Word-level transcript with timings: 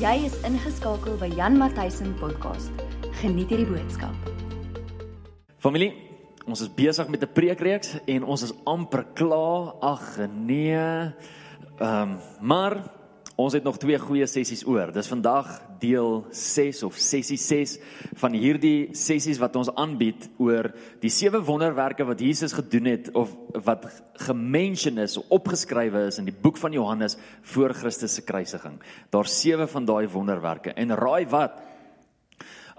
Jy 0.00 0.22
is 0.24 0.36
ingeskakel 0.48 1.18
by 1.20 1.26
Jan 1.36 1.58
Matthysen 1.60 2.14
podcast. 2.16 2.72
Geniet 3.20 3.50
hierdie 3.52 3.66
boodskap. 3.68 4.30
Familie, 5.60 5.90
ons 6.48 6.62
is 6.64 6.70
besig 6.72 7.10
met 7.12 7.20
'n 7.20 7.28
preekreeks 7.36 7.98
en 8.08 8.24
ons 8.24 8.42
is 8.42 8.54
amper 8.64 9.04
klaar. 9.12 9.76
Ag 9.84 10.24
nee. 10.32 10.72
Ehm, 10.72 11.12
um, 11.84 12.18
maar 12.40 12.80
ons 13.40 13.56
het 13.56 13.64
nog 13.64 13.78
twee 13.80 13.98
goeie 13.98 14.26
sessies 14.28 14.62
oor. 14.68 14.92
Dis 14.92 15.08
vandag 15.10 15.48
deel 15.80 16.24
6 16.36 16.82
of 16.86 16.98
sessie 17.00 17.38
6 17.40 17.76
van 18.20 18.36
hierdie 18.36 18.90
sessies 18.96 19.40
wat 19.40 19.56
ons 19.56 19.70
aanbied 19.80 20.28
oor 20.42 20.70
die 21.00 21.12
sewe 21.12 21.40
wonderwerke 21.44 22.04
wat 22.08 22.20
Jesus 22.20 22.54
gedoen 22.56 22.90
het 22.90 23.10
of 23.16 23.32
wat 23.64 23.88
gemention 24.26 25.00
is, 25.00 25.18
opgeskrywe 25.32 26.06
is 26.10 26.20
in 26.20 26.28
die 26.28 26.36
boek 26.36 26.60
van 26.60 26.74
Johannes 26.76 27.16
voor 27.54 27.74
Christus 27.74 28.18
se 28.18 28.26
kruisiging. 28.26 28.78
Daar's 29.10 29.40
sewe 29.40 29.66
van 29.70 29.88
daai 29.88 30.06
wonderwerke. 30.10 30.74
En 30.76 30.96
raai 30.96 31.26
wat? 31.30 31.58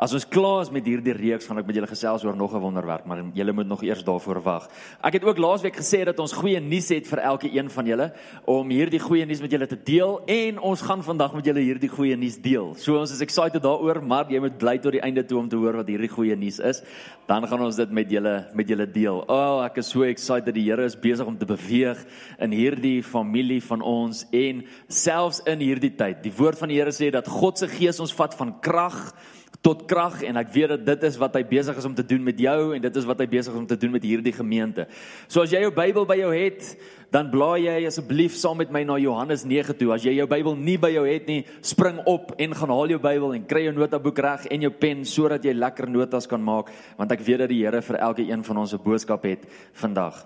As 0.01 0.15
ons 0.17 0.23
klaar 0.25 0.63
is 0.63 0.71
met 0.73 0.87
hierdie 0.89 1.13
reeks, 1.13 1.45
gaan 1.45 1.59
ek 1.61 1.67
met 1.67 1.77
julle 1.77 1.85
gesels 1.85 2.23
oor 2.25 2.33
nog 2.33 2.55
'n 2.55 2.61
wonderwerk, 2.63 3.05
maar 3.05 3.21
julle 3.35 3.53
moet 3.53 3.67
nog 3.67 3.83
eers 3.83 4.03
daarvoor 4.03 4.41
wag. 4.41 4.67
Ek 5.03 5.13
het 5.13 5.23
ook 5.23 5.37
laasweek 5.37 5.77
gesê 5.77 6.03
dat 6.03 6.17
ons 6.17 6.33
goeie 6.33 6.59
nuus 6.59 6.89
het 6.89 7.05
vir 7.05 7.19
elke 7.19 7.47
een 7.53 7.69
van 7.69 7.85
julle 7.85 8.11
om 8.47 8.67
hierdie 8.69 8.99
goeie 8.99 9.25
nuus 9.25 9.41
met 9.41 9.51
julle 9.51 9.67
te 9.67 9.77
deel 9.77 10.21
en 10.25 10.59
ons 10.59 10.81
gaan 10.81 11.03
vandag 11.03 11.35
met 11.35 11.45
julle 11.45 11.59
hierdie 11.59 11.89
goeie 11.89 12.17
nuus 12.17 12.41
deel. 12.41 12.73
So 12.77 12.97
ons 12.97 13.11
is 13.11 13.21
excited 13.21 13.61
daaroor, 13.61 14.01
maar 14.01 14.25
jy 14.27 14.39
moet 14.39 14.57
bly 14.57 14.79
tot 14.79 14.91
die 14.91 15.01
einde 15.01 15.23
toe 15.23 15.37
om 15.37 15.49
te 15.49 15.55
hoor 15.55 15.75
wat 15.75 15.87
hierdie 15.87 16.09
goeie 16.09 16.35
nuus 16.35 16.59
is. 16.59 16.81
Dan 17.27 17.47
gaan 17.47 17.61
ons 17.61 17.75
dit 17.75 17.91
met 17.91 18.09
julle 18.09 18.47
met 18.55 18.67
julle 18.67 18.91
deel. 18.91 19.23
O, 19.27 19.33
oh, 19.33 19.63
ek 19.63 19.77
is 19.77 19.89
so 19.89 20.01
excited 20.01 20.55
die 20.55 20.63
Here 20.63 20.83
is 20.83 20.95
besig 20.95 21.27
om 21.27 21.37
te 21.37 21.45
beweeg 21.45 22.03
in 22.39 22.51
hierdie 22.51 23.03
familie 23.03 23.61
van 23.61 23.81
ons 23.81 24.25
en 24.31 24.65
selfs 24.87 25.43
in 25.45 25.59
hierdie 25.59 25.95
tyd. 25.95 26.23
Die 26.23 26.33
woord 26.33 26.57
van 26.57 26.69
die 26.69 26.77
Here 26.77 26.91
sê 26.91 27.11
dat 27.11 27.27
God 27.27 27.59
se 27.59 27.67
gees 27.67 27.99
ons 27.99 28.13
vat 28.13 28.33
van 28.33 28.59
krag 28.59 29.13
tot 29.61 29.83
krag 29.85 30.23
en 30.25 30.39
ek 30.41 30.49
weet 30.55 30.71
dat 30.73 30.85
dit 30.85 31.03
is 31.05 31.17
wat 31.21 31.35
hy 31.37 31.43
besig 31.45 31.77
is 31.77 31.85
om 31.85 31.93
te 31.93 32.05
doen 32.05 32.23
met 32.25 32.39
jou 32.41 32.73
en 32.73 32.81
dit 32.81 32.95
is 32.97 33.05
wat 33.05 33.19
hy 33.21 33.27
besig 33.29 33.53
is 33.53 33.59
om 33.59 33.67
te 33.69 33.77
doen 33.77 33.93
met 33.93 34.05
hierdie 34.05 34.33
gemeente. 34.33 34.87
So 35.29 35.43
as 35.45 35.53
jy 35.53 35.61
jou 35.61 35.69
Bybel 35.75 36.07
by 36.09 36.17
jou 36.17 36.31
het, 36.33 36.71
dan 37.13 37.29
blaai 37.29 37.67
jy 37.67 37.75
asseblief 37.85 38.33
saam 38.39 38.57
met 38.57 38.73
my 38.73 38.81
na 38.87 38.97
Johannes 38.97 39.45
9 39.45 39.77
toe. 39.77 39.91
As 39.93 40.05
jy 40.07 40.15
jou 40.17 40.25
Bybel 40.31 40.57
nie 40.57 40.79
by 40.81 40.89
jou 40.95 41.05
het 41.05 41.29
nie, 41.29 41.43
spring 41.61 42.01
op 42.09 42.33
en 42.41 42.57
gaan 42.57 42.73
haal 42.73 42.95
jou 42.95 42.99
Bybel 43.03 43.37
en 43.37 43.45
kry 43.45 43.67
jou 43.67 43.75
notaboek 43.77 44.23
reg 44.25 44.49
en 44.49 44.65
jou 44.65 44.73
pen 44.81 45.05
sodat 45.05 45.45
jy 45.45 45.53
lekker 45.53 45.91
notas 45.91 46.29
kan 46.29 46.41
maak 46.41 46.73
want 46.97 47.13
ek 47.13 47.21
weet 47.27 47.45
dat 47.45 47.53
die 47.53 47.61
Here 47.61 47.83
vir 47.85 47.99
elke 48.01 48.25
een 48.25 48.41
van 48.43 48.57
ons 48.57 48.73
'n 48.73 48.81
boodskap 48.81 49.23
het 49.29 49.45
vandag. 49.77 50.25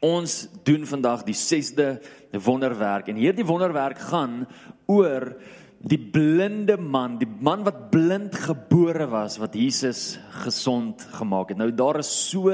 Ons 0.00 0.48
doen 0.64 0.86
vandag 0.86 1.24
die 1.24 1.34
6de 1.34 2.00
wonderwerk 2.32 3.08
en 3.08 3.16
hierdie 3.16 3.44
wonderwerk 3.44 3.98
gaan 3.98 4.46
oor 4.86 5.36
die 5.86 5.98
blinde 6.00 6.74
man, 6.82 7.14
die 7.20 7.28
man 7.28 7.62
wat 7.62 7.92
blind 7.92 8.34
gebore 8.42 9.04
was 9.06 9.36
wat 9.38 9.54
Jesus 9.54 10.16
gesond 10.42 11.04
gemaak 11.14 11.52
het. 11.52 11.60
Nou 11.60 11.68
daar 11.70 12.00
is 12.00 12.10
so 12.10 12.50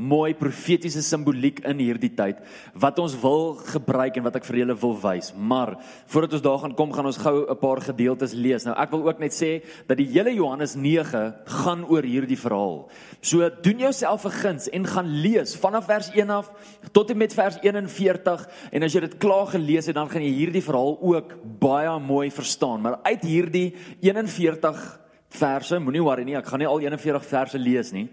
mooi 0.00 0.32
profetiese 0.38 1.02
simboliek 1.04 1.60
in 1.68 1.82
hierdie 1.82 2.12
tyd 2.16 2.40
wat 2.80 2.98
ons 3.02 3.18
wil 3.20 3.58
gebruik 3.68 4.16
en 4.16 4.24
wat 4.24 4.38
ek 4.40 4.48
vir 4.48 4.62
julle 4.62 4.76
wil 4.80 4.96
wys. 5.02 5.28
Maar 5.36 5.74
voordat 6.08 6.38
ons 6.38 6.44
daar 6.46 6.62
gaan 6.62 6.76
kom, 6.78 6.94
gaan 6.96 7.10
ons 7.10 7.20
gou 7.20 7.44
'n 7.44 7.58
paar 7.60 7.82
gedeeltes 7.84 8.32
lees. 8.32 8.64
Nou 8.64 8.74
ek 8.74 8.90
wil 8.90 9.04
ook 9.08 9.20
net 9.20 9.36
sê 9.36 9.60
dat 9.86 9.98
die 9.98 10.08
hele 10.08 10.32
Johannes 10.32 10.74
9 10.74 11.34
gaan 11.44 11.84
oor 11.84 12.02
hierdie 12.02 12.38
verhaal. 12.38 12.88
So 13.20 13.50
doen 13.62 13.78
jouself 13.78 14.24
'n 14.24 14.30
guns 14.30 14.68
en 14.70 14.86
gaan 14.86 15.20
lees 15.20 15.54
vanaf 15.56 15.84
vers 15.84 16.10
1 16.14 16.30
af 16.30 16.50
tot 16.92 17.10
en 17.10 17.18
met 17.18 17.34
vers 17.34 17.58
41 17.60 18.48
en 18.72 18.82
as 18.82 18.92
jy 18.92 19.00
dit 19.00 19.18
klaar 19.18 19.46
gelees 19.46 19.86
het, 19.86 19.94
dan 19.94 20.08
gaan 20.08 20.22
jy 20.22 20.32
hierdie 20.32 20.64
verhaal 20.64 20.96
ook 21.00 21.36
baie 21.60 21.98
mooi 21.98 22.30
verstaan 22.30 22.69
staan, 22.70 22.82
maar 22.82 23.00
uit 23.02 23.22
hierdie 23.22 23.74
41 24.00 25.00
verse, 25.28 25.78
moenie 25.78 26.02
worry 26.02 26.24
nie, 26.24 26.36
ek 26.36 26.46
gaan 26.46 26.62
nie 26.62 26.68
al 26.68 26.80
41 26.80 27.26
verse 27.26 27.58
lees 27.58 27.92
nie, 27.92 28.08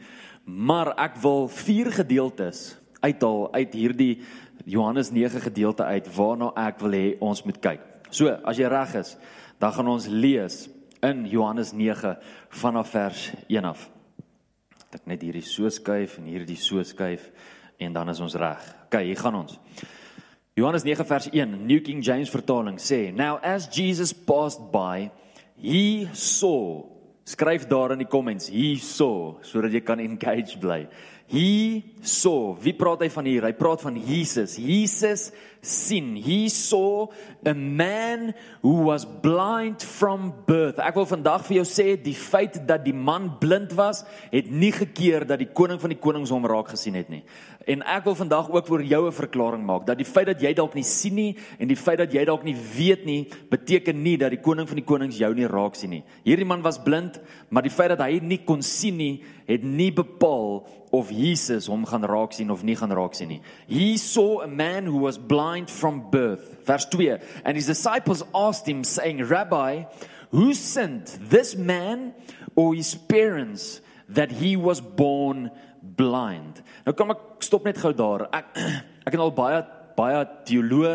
maar 0.46 0.96
ek 0.98 1.18
wil 1.22 1.48
vier 1.48 1.92
gedeeltes 1.92 2.78
uithaal 3.02 3.54
uit 3.54 3.74
hierdie 3.74 4.14
Johannes 4.66 5.12
9 5.12 5.42
gedeelte 5.42 5.84
uit 5.86 6.08
waarna 6.16 6.52
ek 6.68 6.80
wil 6.82 6.96
hê 6.96 7.06
ons 7.22 7.44
moet 7.46 7.60
kyk. 7.62 7.84
So, 8.10 8.32
as 8.48 8.58
jy 8.58 8.70
reg 8.72 8.96
is, 8.98 9.18
dan 9.60 9.74
gaan 9.76 9.92
ons 9.92 10.08
lees 10.08 10.68
in 11.04 11.26
Johannes 11.30 11.74
9 11.74 12.16
vanaf 12.64 12.90
vers 12.96 13.28
1 13.48 13.68
af. 13.68 13.86
Ek 14.96 15.06
net 15.06 15.22
hierdie 15.22 15.46
so 15.46 15.70
skuif 15.70 16.18
en 16.18 16.30
hierdie 16.32 16.58
so 16.58 16.82
skuif 16.84 17.30
en 17.78 17.94
dan 17.94 18.10
is 18.10 18.24
ons 18.24 18.38
reg. 18.40 18.64
OK, 18.88 19.02
hier 19.04 19.20
gaan 19.20 19.44
ons. 19.44 19.60
Johannes 20.58 20.84
9 20.84 21.06
vers 21.06 21.30
1, 21.32 21.68
New 21.68 21.82
King 21.82 22.02
James 22.02 22.32
vertaling 22.34 22.80
sê, 22.80 23.14
"Now 23.14 23.38
as 23.44 23.68
Jesus 23.68 24.12
passed 24.12 24.72
by, 24.72 25.12
he 25.56 26.10
saw." 26.14 26.82
Skryf 27.24 27.68
daar 27.68 27.92
in 27.92 28.00
die 28.00 28.10
comments, 28.10 28.48
"He 28.48 28.76
saw," 28.78 29.38
sodat 29.44 29.72
jy 29.72 29.82
kan 29.82 30.00
engage 30.00 30.58
bly. 30.60 30.88
Saw. 31.28 32.56
Wie 32.64 32.74
praat 32.74 33.04
hy 33.04 33.10
van 33.12 33.26
hier? 33.28 33.44
Hy 33.44 33.54
praat 33.58 33.82
van 33.84 33.98
Jesus. 34.00 34.56
Jesus 34.56 35.32
sien. 35.68 36.16
He 36.16 36.48
saw 36.50 37.08
a 37.46 37.54
man 37.54 38.34
who 38.62 38.84
was 38.88 39.06
blind 39.06 39.84
from 39.84 40.34
birth. 40.48 40.80
Ek 40.80 40.96
wil 40.96 41.08
vandag 41.10 41.44
vir 41.48 41.60
jou 41.60 41.66
sê 41.68 41.88
die 42.00 42.16
feit 42.16 42.62
dat 42.68 42.86
die 42.86 42.96
man 42.96 43.34
blind 43.42 43.76
was, 43.78 44.04
het 44.32 44.50
nie 44.52 44.72
gekeer 44.76 45.28
dat 45.28 45.42
die 45.44 45.52
koning 45.52 45.82
van 45.82 45.94
die 45.94 46.00
konings 46.00 46.32
hom 46.34 46.48
raak 46.48 46.72
gesien 46.74 46.98
het 47.00 47.12
nie. 47.12 47.24
En 47.68 47.84
ek 47.84 48.06
wil 48.08 48.16
vandag 48.16 48.48
ook 48.54 48.68
vir 48.68 48.86
jou 48.88 49.08
'n 49.08 49.12
verklaring 49.12 49.64
maak 49.66 49.86
dat 49.86 49.98
die 49.98 50.08
feit 50.08 50.28
dat 50.28 50.42
jy 50.42 50.54
dalk 50.54 50.74
nie 50.76 50.84
sien 50.84 51.16
nie 51.16 51.36
en 51.60 51.68
die 51.68 51.76
feit 51.76 51.98
dat 51.98 52.14
jy 52.14 52.24
dalk 52.26 52.44
nie 52.44 52.56
weet 52.56 53.06
nie, 53.06 53.28
beteken 53.50 54.02
nie 54.02 54.18
dat 54.18 54.32
die 54.32 54.40
koning 54.40 54.68
van 54.68 54.76
die 54.76 54.86
konings 54.86 55.18
jou 55.18 55.34
nie 55.34 55.48
raak 55.48 55.76
sien 55.76 55.90
nie. 55.90 56.04
Hierdie 56.24 56.46
man 56.46 56.62
was 56.62 56.78
blind, 56.78 57.20
maar 57.50 57.64
die 57.64 57.72
feit 57.72 57.90
dat 57.90 58.00
hy 58.00 58.20
nie 58.22 58.40
kon 58.46 58.62
sien 58.62 58.98
nie, 58.98 59.24
het 59.48 59.64
nie 59.64 59.92
bepaal 59.92 60.66
of 60.92 61.12
Jesus 61.12 61.68
hom 61.68 61.86
gaan 61.86 62.06
raak 62.08 62.34
sien 62.34 62.52
of 62.52 62.64
nie 62.64 62.76
gaan 62.76 62.94
raak 62.96 63.16
sien 63.18 63.30
nie. 63.30 63.42
He 63.68 63.98
saw 63.98 64.42
a 64.42 64.48
man 64.48 64.86
who 64.86 64.98
was 65.04 65.18
blind 65.18 65.70
from 65.70 66.10
birth. 66.12 66.66
Vers 66.66 66.86
2. 66.86 67.18
And 67.44 67.56
his 67.56 67.68
disciples 67.68 68.24
asked 68.34 68.68
him 68.68 68.84
saying, 68.84 69.24
"Rabbi, 69.28 69.84
who 70.32 70.54
sinned, 70.54 71.08
this 71.30 71.56
man 71.56 72.14
or 72.56 72.74
his 72.76 72.96
parents 72.96 73.82
that 74.10 74.32
he 74.32 74.56
was 74.56 74.82
born 74.82 75.52
blind?" 75.82 76.64
Nou 76.86 76.94
kom 76.94 77.12
ek 77.12 77.44
stop 77.44 77.66
net 77.66 77.78
gou 77.78 77.94
daar. 77.94 78.30
Ek 78.32 78.46
ek 79.08 79.14
het 79.14 79.20
al 79.20 79.32
baie 79.32 79.66
baie 79.98 80.22
teoloë 80.46 80.92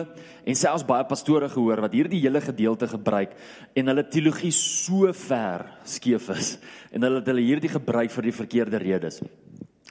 en 0.46 0.58
selfs 0.58 0.84
baie 0.86 1.02
pastore 1.10 1.48
gehoor 1.50 1.82
wat 1.82 1.94
hierdie 1.96 2.20
hele 2.22 2.38
gedeelte 2.40 2.86
gebruik 2.86 3.34
en 3.74 3.90
hulle 3.90 4.04
teologie 4.06 4.52
so 4.54 5.10
ver 5.24 5.66
skeef 5.82 6.28
is 6.36 6.52
en 6.92 7.02
hulle 7.02 7.18
het 7.18 7.30
hulle 7.32 7.42
hierdie 7.42 7.72
gebruik 7.72 8.14
vir 8.14 8.28
die 8.28 8.36
verkeerde 8.36 8.78
redes. 8.78 9.18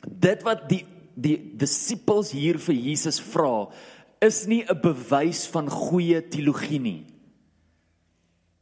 Dit 0.07 0.43
wat 0.43 0.67
die 0.69 0.85
die 1.21 1.37
disippels 1.59 2.31
hier 2.31 2.57
vir 2.57 2.75
Jesus 2.75 3.19
vra 3.19 3.67
is 4.21 4.45
nie 4.47 4.63
'n 4.63 4.81
bewys 4.81 5.47
van 5.47 5.69
goeie 5.69 6.21
teologie 6.21 6.79
nie. 6.79 7.05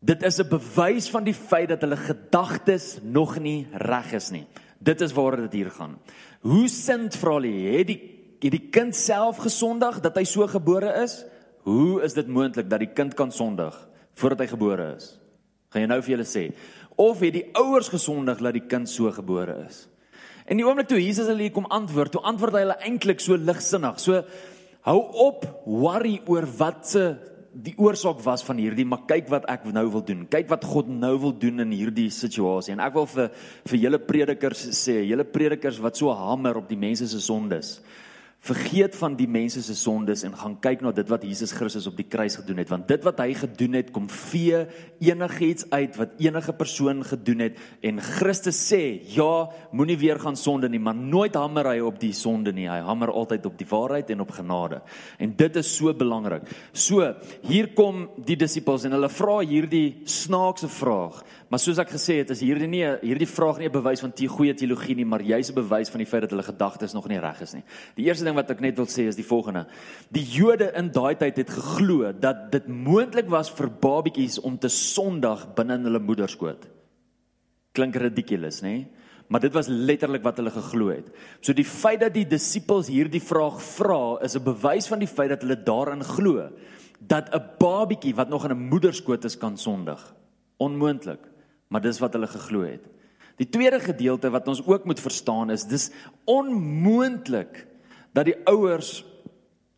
Dit 0.02 0.24
is 0.24 0.40
'n 0.40 0.50
bewys 0.50 1.10
van 1.10 1.24
die 1.24 1.34
feit 1.34 1.70
dat 1.70 1.82
hulle 1.82 1.98
gedagtes 1.98 3.00
nog 3.04 3.40
nie 3.40 3.68
reg 3.74 4.14
is 4.14 4.32
nie. 4.32 4.48
Dit 4.80 5.02
is 5.02 5.14
waar 5.14 5.36
dit 5.36 5.54
hier 5.54 5.72
gaan. 5.72 6.00
Hoe 6.42 6.68
sind 6.68 7.16
vra 7.16 7.34
hulle, 7.34 7.78
het 7.78 7.88
die 7.88 8.20
het 8.40 8.52
die 8.52 8.70
kind 8.72 8.96
self 8.96 9.38
gesondig 9.38 10.00
dat 10.00 10.16
hy 10.16 10.24
so 10.24 10.48
gebore 10.48 11.04
is? 11.04 11.26
Hoe 11.64 12.02
is 12.02 12.14
dit 12.14 12.28
moontlik 12.28 12.70
dat 12.70 12.80
die 12.80 12.94
kind 12.94 13.14
kan 13.14 13.32
sondig 13.32 13.76
voordat 14.14 14.40
hy 14.40 14.48
gebore 14.48 14.96
is? 14.96 15.20
Gaan 15.70 15.82
jy 15.82 15.88
nou 15.88 16.02
vir 16.02 16.18
julle 16.18 16.26
sê 16.28 16.54
of 16.96 17.20
het 17.20 17.34
die 17.34 17.50
ouers 17.54 17.90
gesondig 17.90 18.40
dat 18.40 18.54
die 18.54 18.68
kind 18.68 18.90
so 18.90 19.12
gebore 19.12 19.66
is? 19.68 19.88
En 20.50 20.58
die 20.58 20.66
oomblik 20.66 20.90
toe 20.90 20.98
Jesus 20.98 21.30
hulle 21.30 21.52
kom 21.54 21.68
antwoord, 21.70 22.16
toe 22.16 22.26
antwoord 22.26 22.58
hy 22.58 22.64
hulle 22.66 22.80
eintlik 22.88 23.22
so 23.22 23.38
ligsinnig. 23.38 24.00
So 24.02 24.24
hou 24.88 25.00
op 25.30 25.46
worry 25.70 26.18
oor 26.26 26.48
wat 26.58 26.88
se 26.90 27.04
die 27.54 27.74
oorsaak 27.82 28.22
was 28.24 28.44
van 28.46 28.60
hierdie, 28.62 28.86
maar 28.88 29.04
kyk 29.10 29.30
wat 29.30 29.46
ek 29.52 29.68
nou 29.74 29.86
wil 29.94 30.04
doen. 30.06 30.26
Kyk 30.32 30.50
wat 30.52 30.66
God 30.70 30.90
nou 30.90 31.16
wil 31.22 31.34
doen 31.38 31.62
in 31.66 31.74
hierdie 31.74 32.10
situasie. 32.14 32.74
En 32.76 32.82
ek 32.86 32.96
wil 32.98 33.08
vir 33.10 33.32
vir 33.72 33.82
julle 33.84 34.02
predikers 34.06 34.68
sê, 34.78 35.00
julle 35.10 35.26
predikers 35.28 35.80
wat 35.84 36.00
so 36.00 36.14
hamer 36.14 36.62
op 36.62 36.70
die 36.70 36.80
mense 36.80 37.10
se 37.10 37.22
sondes. 37.22 37.78
Vergeet 38.40 38.96
van 38.96 39.18
die 39.20 39.28
mense 39.28 39.60
se 39.60 39.74
sondes 39.76 40.22
en 40.24 40.36
gaan 40.40 40.54
kyk 40.64 40.80
na 40.80 40.94
dit 40.96 41.10
wat 41.12 41.26
Jesus 41.28 41.52
Christus 41.52 41.90
op 41.90 41.98
die 42.00 42.06
kruis 42.08 42.38
gedoen 42.40 42.62
het. 42.62 42.70
Want 42.72 42.88
dit 42.88 43.04
wat 43.04 43.20
hy 43.20 43.34
gedoen 43.36 43.76
het 43.76 43.90
kom 43.92 44.06
vee 44.10 44.62
enigiets 45.04 45.68
uit 45.74 45.98
wat 46.00 46.14
enige 46.24 46.56
persoon 46.56 47.04
gedoen 47.04 47.44
het. 47.44 47.60
En 47.84 48.00
Christus 48.00 48.62
sê 48.64 48.80
ja 49.12 49.50
moenie 49.76 49.98
weer 50.00 50.22
gaan 50.24 50.40
sonde 50.40 50.70
nie 50.72 50.80
maar 50.80 50.96
nooit 50.96 51.36
hamer 51.36 51.68
hy 51.74 51.82
op 51.84 52.00
die 52.00 52.14
sonde 52.16 52.54
nie. 52.56 52.70
Hy 52.72 52.80
hamer 52.88 53.12
altyd 53.12 53.50
op 53.52 53.60
die 53.60 53.68
waarheid 53.68 54.16
en 54.16 54.24
op 54.24 54.32
genade. 54.32 54.80
En 55.20 55.36
dit 55.36 55.60
is 55.60 55.74
so 55.76 55.92
belangrik. 55.94 56.48
So 56.72 57.12
hier 57.44 57.74
kom 57.76 58.08
die 58.24 58.40
disippels 58.40 58.88
en 58.88 58.96
hulle 58.96 59.12
vra 59.12 59.42
hierdie 59.44 60.00
snaakse 60.08 60.72
vraag 60.80 61.26
maar 61.50 61.60
soos 61.60 61.78
ek 61.78 61.90
gesê 61.90 62.20
het 62.20 62.30
is 62.30 62.42
hierdie 62.42 62.68
nie 62.68 62.86
hierdie 63.02 63.28
vraag 63.28 63.58
nie 63.58 63.68
'n 63.68 63.72
bewys 63.72 64.02
van 64.02 64.12
te 64.12 64.28
goeie 64.28 64.54
teologie 64.54 64.96
nie 64.96 65.06
maar 65.06 65.22
juis 65.22 65.50
'n 65.50 65.56
bewys 65.56 65.90
van 65.90 66.00
die 66.00 66.06
feit 66.06 66.22
dat 66.22 66.32
hulle 66.32 66.44
gedagtes 66.44 66.94
nog 66.94 67.08
nie 67.08 67.20
reg 67.20 67.42
is 67.42 67.54
nie 67.54 67.64
die 67.96 68.06
eerste 68.06 68.26
ding 68.26 68.36
wat 68.36 68.52
ek 68.52 68.62
net 68.62 68.78
wil 68.80 68.88
sê 68.90 69.08
is 69.10 69.18
die 69.20 69.28
volgende. 69.28 69.66
Die 70.14 70.24
Jode 70.24 70.72
in 70.78 70.92
daai 70.96 71.16
tyd 71.20 71.42
het 71.44 71.52
geglo 71.54 72.14
dat 72.14 72.50
dit 72.54 72.68
moontlik 72.68 73.30
was 73.32 73.52
vir 73.56 73.70
babatjies 73.82 74.40
om 74.46 74.58
te 74.62 74.72
sondig 74.74 75.46
binne 75.58 75.80
in 75.80 75.88
hulle 75.90 76.02
moederskoot. 76.04 76.68
Klink 77.78 78.00
ridiculous, 78.02 78.64
nê? 78.66 78.90
Maar 79.30 79.44
dit 79.46 79.54
was 79.54 79.70
letterlik 79.70 80.24
wat 80.26 80.40
hulle 80.42 80.52
geglo 80.54 80.90
het. 80.90 81.10
So 81.46 81.54
die 81.54 81.68
feit 81.68 82.02
dat 82.02 82.16
die 82.16 82.26
disippels 82.26 82.90
hierdie 82.90 83.22
vraag 83.22 83.60
vra, 83.62 84.18
is 84.26 84.36
'n 84.36 84.44
bewys 84.44 84.88
van 84.88 85.00
die 85.00 85.08
feit 85.08 85.30
dat 85.30 85.42
hulle 85.42 85.64
daarin 85.64 86.04
glo 86.04 86.50
dat 87.00 87.30
'n 87.34 87.44
babatjie 87.60 88.16
wat 88.16 88.30
nog 88.30 88.46
in 88.46 88.52
'n 88.52 88.70
moederskoot 88.70 89.24
is 89.24 89.38
kan 89.38 89.58
sondig. 89.58 90.16
Onmoontlik. 90.58 91.29
Maar 91.70 91.86
dis 91.86 92.02
wat 92.02 92.16
hulle 92.18 92.30
geglo 92.30 92.66
het. 92.66 92.86
Die 93.40 93.48
tweede 93.48 93.80
gedeelte 93.80 94.32
wat 94.34 94.48
ons 94.52 94.62
ook 94.66 94.86
moet 94.90 95.00
verstaan 95.00 95.54
is 95.54 95.68
dis 95.70 95.90
onmoontlik 96.28 97.66
dat 98.12 98.28
die 98.28 98.36
ouers 98.50 99.04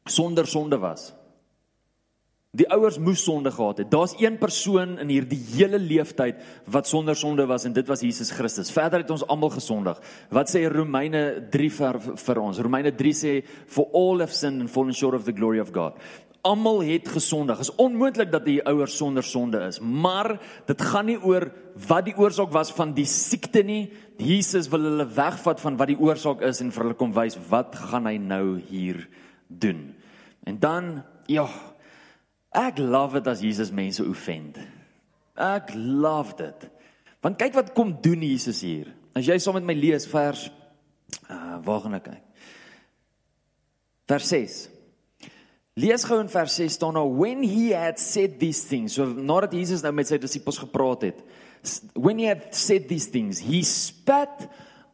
sonder 0.10 0.48
sonde 0.50 0.80
was. 0.82 1.12
Die 2.52 2.68
ouers 2.68 2.98
moes 3.00 3.22
sonde 3.24 3.52
gehad 3.52 3.78
het. 3.80 3.92
Daar's 3.92 4.16
een 4.20 4.36
persoon 4.38 4.98
in 5.00 5.08
hierdie 5.08 5.40
hele 5.54 5.80
leeftyd 5.80 6.42
wat 6.68 6.88
sonder 6.88 7.16
sonde 7.16 7.46
was 7.48 7.64
en 7.64 7.74
dit 7.74 7.88
was 7.88 8.04
Jesus 8.04 8.34
Christus. 8.36 8.72
Verder 8.76 9.06
het 9.06 9.14
ons 9.14 9.24
almal 9.24 9.54
gesondig. 9.54 10.02
Wat 10.30 10.52
sê 10.52 10.66
Romeine 10.68 11.48
3 11.54 11.70
vir, 11.78 12.00
vir 12.26 12.42
ons? 12.42 12.60
Romeine 12.60 12.92
3 12.92 13.14
sê 13.16 13.38
for 13.72 13.88
all 13.96 14.20
have 14.20 14.36
sinned 14.36 14.66
and 14.66 14.72
fallen 14.72 14.92
short 14.94 15.16
of 15.16 15.24
the 15.24 15.36
glory 15.36 15.64
of 15.64 15.72
God. 15.72 15.96
Almal 16.42 16.80
het 16.88 17.08
gesondig. 17.08 17.60
Dit 17.62 17.68
is 17.70 17.76
onmoontlik 17.76 18.32
dat 18.34 18.46
die 18.46 18.62
ouers 18.66 18.96
sonder 18.98 19.24
sonde 19.24 19.60
is, 19.68 19.80
maar 19.80 20.40
dit 20.66 20.82
gaan 20.82 21.06
nie 21.06 21.20
oor 21.22 21.52
wat 21.88 22.08
die 22.08 22.16
oorsaak 22.18 22.50
was 22.54 22.72
van 22.74 22.96
die 22.98 23.06
siekte 23.06 23.62
nie. 23.64 23.92
Jesus 24.18 24.70
wil 24.74 24.88
hulle 24.90 25.06
wegvat 25.06 25.62
van 25.62 25.78
wat 25.78 25.92
die 25.92 26.00
oorsaak 26.02 26.42
is 26.46 26.64
en 26.64 26.74
vir 26.74 26.88
hulle 26.88 26.98
kom 26.98 27.14
wys 27.14 27.38
wat 27.52 27.78
gaan 27.78 28.10
hy 28.10 28.16
nou 28.18 28.58
hier 28.72 29.04
doen. 29.48 29.92
En 30.50 30.58
dan 30.60 30.92
ja, 31.30 31.46
ek 32.58 32.82
love 32.82 33.20
dit 33.20 33.30
as 33.30 33.46
Jesus 33.46 33.74
mense 33.76 34.04
offend. 34.06 34.58
Ek 35.38 35.70
love 35.78 36.36
dit. 36.42 36.68
Want 37.22 37.38
kyk 37.38 37.54
wat 37.60 37.74
kom 37.78 37.94
doen 38.02 38.26
Jesus 38.26 38.64
hier. 38.66 38.90
As 39.14 39.30
jy 39.30 39.38
saam 39.38 39.60
met 39.60 39.70
my 39.70 39.78
lees 39.78 40.10
vers 40.10 40.50
uh 41.30 41.60
waar 41.62 41.84
gaan 41.84 42.00
ek 42.00 42.08
kyk? 42.08 42.46
Vers 44.10 44.30
6. 44.34 44.62
Lees 45.80 46.04
gou 46.04 46.18
in 46.20 46.28
vers 46.28 46.58
6 46.60 46.76
staan 46.76 46.98
nou 46.98 47.06
when 47.16 47.46
he 47.48 47.70
had 47.72 48.00
said 48.00 48.36
these 48.42 48.66
things. 48.68 48.98
So 48.98 49.06
nadat 49.08 49.54
Jesus 49.56 49.84
nou 49.86 49.94
met 49.96 50.10
sy 50.10 50.18
disippels 50.20 50.60
gepraat 50.60 51.06
het, 51.08 51.22
when 51.96 52.20
he 52.20 52.28
had 52.28 52.50
said 52.52 52.90
these 52.90 53.08
things, 53.08 53.40
he 53.40 53.62
spat 53.64 54.50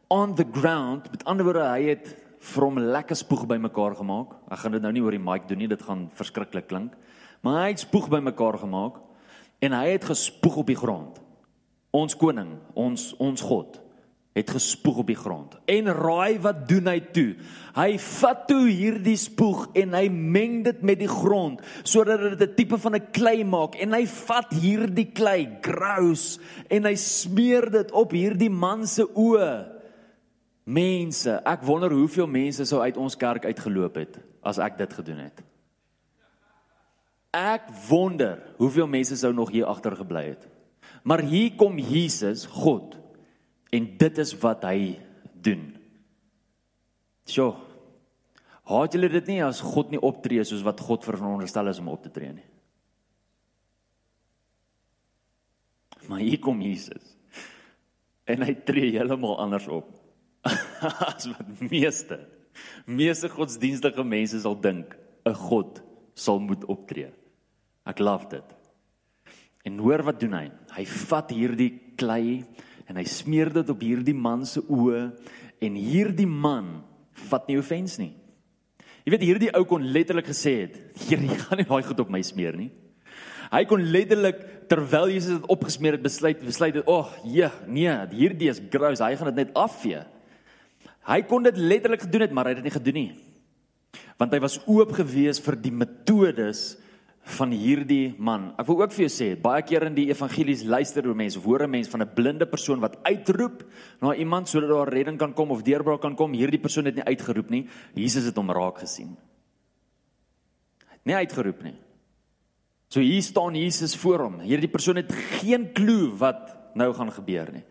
on 0.06 0.36
the 0.38 0.46
ground. 0.46 1.10
Met 1.10 1.26
ander 1.26 1.48
woorde, 1.48 1.66
hy 1.66 1.96
het 1.96 2.12
vir 2.52 2.68
hom 2.68 2.78
lekker 2.94 3.18
spoeg 3.18 3.42
bymekaar 3.50 3.98
gemaak. 3.98 4.36
Ek 4.54 4.62
gaan 4.62 4.76
dit 4.76 4.86
nou 4.86 4.94
nie 4.94 5.02
oor 5.02 5.18
die 5.18 5.22
mic 5.22 5.50
doen 5.50 5.58
nie, 5.64 5.70
dit 5.72 5.82
gaan 5.82 6.06
verskriklik 6.14 6.70
klink. 6.70 6.94
Maar 7.42 7.64
hy 7.64 7.66
het 7.72 7.82
spoeg 7.82 8.06
bymekaar 8.14 8.60
gemaak 8.62 9.02
en 9.58 9.74
hy 9.74 9.84
het 9.96 10.06
gespoeg 10.06 10.62
op 10.62 10.70
die 10.70 10.78
grond. 10.78 11.18
Ons 11.90 12.14
koning, 12.14 12.54
ons 12.78 13.10
ons 13.18 13.42
God 13.50 13.80
het 14.38 14.52
gespoeg 14.54 15.02
op 15.02 15.08
die 15.10 15.18
grond. 15.18 15.56
En 15.66 15.90
raai 15.94 16.38
wat 16.42 16.62
doen 16.70 16.86
hy 16.90 16.98
toe? 17.14 17.32
Hy 17.76 17.92
vat 18.02 18.44
toe 18.50 18.64
hierdie 18.66 19.16
spoeg 19.18 19.68
en 19.78 19.94
hy 19.98 20.06
meng 20.10 20.60
dit 20.66 20.82
met 20.86 20.98
die 21.00 21.10
grond 21.10 21.62
sodat 21.82 22.22
dit 22.38 22.42
'n 22.48 22.54
tipe 22.54 22.78
van 22.78 22.94
'n 22.96 23.10
klei 23.12 23.44
maak 23.44 23.74
en 23.74 23.92
hy 23.92 24.06
vat 24.06 24.50
hierdie 24.52 25.10
klei, 25.12 25.58
grous, 25.62 26.38
en 26.70 26.84
hy 26.84 26.94
smeer 26.94 27.70
dit 27.70 27.92
op 27.92 28.10
hierdie 28.12 28.50
man 28.50 28.86
se 28.86 29.04
oë. 29.04 29.66
Mense, 30.64 31.40
ek 31.44 31.62
wonder 31.62 31.90
hoeveel 31.90 32.26
mense 32.26 32.64
sou 32.64 32.80
uit 32.80 32.96
ons 32.96 33.16
kerk 33.16 33.44
uitgeloop 33.44 33.94
het 33.94 34.18
as 34.42 34.58
ek 34.58 34.78
dit 34.78 34.92
gedoen 34.92 35.18
het. 35.18 35.42
Ek 37.32 37.68
wonder 37.88 38.42
hoeveel 38.56 38.86
mense 38.86 39.16
sou 39.16 39.32
nog 39.32 39.50
hier 39.50 39.66
agter 39.66 39.96
gebly 39.96 40.24
het. 40.24 40.48
Maar 41.02 41.20
hier 41.20 41.54
kom 41.56 41.78
Jesus, 41.78 42.46
God, 42.46 42.98
En 43.74 43.88
dit 44.00 44.18
is 44.18 44.32
wat 44.40 44.64
hy 44.64 44.98
doen. 45.44 45.64
Sjoe. 47.28 47.52
Haat 48.68 48.92
julle 48.92 49.08
dit 49.12 49.30
nie 49.32 49.40
as 49.44 49.62
God 49.64 49.92
nie 49.92 50.00
optree 50.04 50.44
soos 50.44 50.64
wat 50.66 50.80
God 50.84 51.06
veronderstel 51.06 51.70
is 51.70 51.80
om 51.80 51.88
op 51.92 52.02
te 52.04 52.12
tree 52.12 52.34
nie? 52.36 52.46
Maar 56.08 56.24
hier 56.24 56.40
kom 56.40 56.60
Jesus. 56.64 57.14
En 58.28 58.44
hy 58.44 58.54
tree 58.68 58.92
heeltemal 58.96 59.38
anders 59.40 59.68
op 59.72 59.88
as 61.08 61.26
wat 61.32 61.64
meeste 61.68 62.20
meeste 62.88 63.28
godsdienstige 63.32 64.04
mense 64.04 64.40
sal 64.40 64.56
dink 64.60 64.94
'n 65.28 65.34
God 65.34 65.82
sal 66.14 66.40
moet 66.40 66.64
optree. 66.64 67.10
Ek 67.86 67.98
love 67.98 68.28
dit. 68.28 68.54
En 69.64 69.78
hoor 69.78 70.02
wat 70.02 70.20
doen 70.20 70.32
hy? 70.32 70.46
Hy 70.76 70.84
vat 70.84 71.30
hierdie 71.30 71.72
klei 71.96 72.44
en 72.88 72.96
hy 72.96 73.04
smeer 73.08 73.52
dit 73.52 73.70
op 73.70 73.82
hierdie 73.84 74.16
man 74.16 74.46
se 74.48 74.62
oë 74.64 75.02
en 75.64 75.76
hierdie 75.76 76.28
man 76.28 76.78
vat 77.28 77.48
nie 77.48 77.58
offens 77.60 77.98
nie. 78.00 78.14
Jy 79.04 79.14
weet 79.14 79.24
hierdie 79.24 79.54
ou 79.56 79.64
kon 79.68 79.84
letterlik 79.84 80.28
gesê 80.28 80.66
het, 80.66 80.74
"Here, 81.08 81.22
jy 81.22 81.36
gaan 81.36 81.58
nie 81.58 81.68
daai 81.68 81.82
goed 81.82 82.00
op 82.00 82.10
my 82.10 82.22
smeer 82.22 82.56
nie." 82.56 82.70
Hy 83.50 83.64
kon 83.64 83.80
letterlik 83.80 84.68
terwyl 84.68 85.08
Jesus 85.08 85.40
dit 85.40 85.48
opgesmeer 85.48 85.92
het 85.92 86.02
besluit 86.02 86.40
besluit 86.44 86.74
het, 86.74 86.86
"Ag, 86.86 87.18
oh, 87.18 87.24
ja, 87.24 87.50
nee, 87.66 87.88
hierdie 88.12 88.50
is 88.50 88.60
gross, 88.70 89.00
hy 89.00 89.16
gaan 89.16 89.34
dit 89.34 89.46
net 89.46 89.54
afvee." 89.54 90.04
Hy 91.08 91.22
kon 91.22 91.42
dit 91.42 91.56
letterlik 91.56 92.02
gedoen 92.04 92.20
het, 92.20 92.32
maar 92.32 92.44
hy 92.44 92.50
het 92.50 92.62
dit 92.62 92.68
nie 92.68 92.80
gedoen 92.80 92.94
nie. 92.94 93.12
Want 94.18 94.32
hy 94.32 94.40
was 94.40 94.60
oop 94.66 94.92
gewees 94.92 95.40
vir 95.40 95.56
die 95.56 95.72
metodes 95.72 96.76
van 97.28 97.52
hierdie 97.52 98.14
man. 98.16 98.52
Ek 98.60 98.66
wil 98.70 98.80
ook 98.80 98.92
vir 98.94 99.04
jou 99.04 99.12
sê, 99.12 99.28
baie 99.40 99.62
keer 99.66 99.84
in 99.88 99.96
die 99.96 100.06
evangelies 100.08 100.64
luister 100.64 101.04
hoe 101.04 101.16
mense 101.16 101.40
hoor 101.44 101.64
'n 101.64 101.70
mens 101.70 101.88
van 101.88 102.02
'n 102.02 102.14
blinde 102.14 102.46
persoon 102.46 102.80
wat 102.80 102.96
uitroep 103.04 103.64
na 104.00 104.14
iemand 104.14 104.48
sodat 104.48 104.70
daar 104.70 104.88
redding 104.88 105.18
kan 105.18 105.34
kom 105.34 105.50
of 105.50 105.62
deurbraak 105.62 106.00
kan 106.00 106.16
kom. 106.16 106.32
Hierdie 106.32 106.60
persoon 106.60 106.84
het 106.84 106.94
nie 106.94 107.04
uitgeroep 107.04 107.50
nie. 107.50 107.66
Jesus 107.94 108.24
het 108.24 108.36
hom 108.36 108.50
raak 108.50 108.78
gesien. 108.78 109.16
Het 110.88 111.04
nie 111.04 111.14
uitgeroep 111.14 111.62
nie. 111.62 111.76
So 112.88 113.00
hier 113.00 113.22
staan 113.22 113.54
Jesus 113.54 113.96
voor 113.96 114.18
hom. 114.20 114.40
Hierdie 114.40 114.68
persoon 114.68 114.96
het 114.96 115.12
geen 115.12 115.72
klou 115.72 116.16
wat 116.16 116.56
nou 116.74 116.92
gaan 116.94 117.12
gebeur 117.12 117.52
nie. 117.52 117.64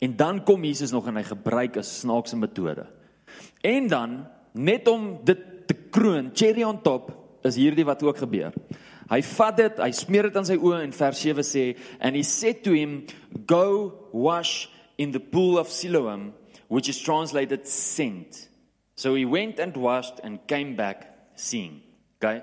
En 0.00 0.16
dan 0.16 0.44
kom 0.44 0.64
Jesus 0.64 0.90
nog 0.90 1.06
en 1.06 1.16
hy 1.16 1.22
gebruik 1.22 1.76
'n 1.76 1.82
snaakse 1.82 2.36
metode. 2.36 2.86
En 3.62 3.88
dan 3.88 4.26
net 4.52 4.88
om 4.88 5.18
dit 5.24 5.38
te 5.66 5.74
kroon, 5.74 6.30
cherry 6.34 6.62
on 6.62 6.82
top, 6.82 7.12
is 7.42 7.56
hierdie 7.56 7.84
wat 7.84 8.02
ook 8.02 8.16
gebeur. 8.16 8.52
Hy 9.14 9.20
vat 9.22 9.58
dit, 9.60 9.76
hy 9.78 9.90
smeer 9.94 10.26
dit 10.26 10.36
aan 10.40 10.46
sy 10.48 10.56
oë 10.58 10.80
en 10.82 10.94
vers 10.96 11.20
7 11.22 11.44
sê 11.46 11.64
and 12.00 12.18
he 12.18 12.24
said 12.26 12.64
to 12.66 12.74
him 12.74 13.04
go 13.46 13.94
wash 14.10 14.66
in 14.98 15.12
the 15.14 15.22
pool 15.22 15.60
of 15.60 15.70
Siloam 15.70 16.32
which 16.66 16.88
is 16.88 16.98
translated 16.98 17.68
sent. 17.68 18.48
So 18.96 19.14
he 19.14 19.24
went 19.24 19.60
and 19.60 19.76
washed 19.76 20.18
and 20.24 20.40
came 20.48 20.74
back 20.74 21.06
seeing. 21.36 21.82
Okay? 22.18 22.42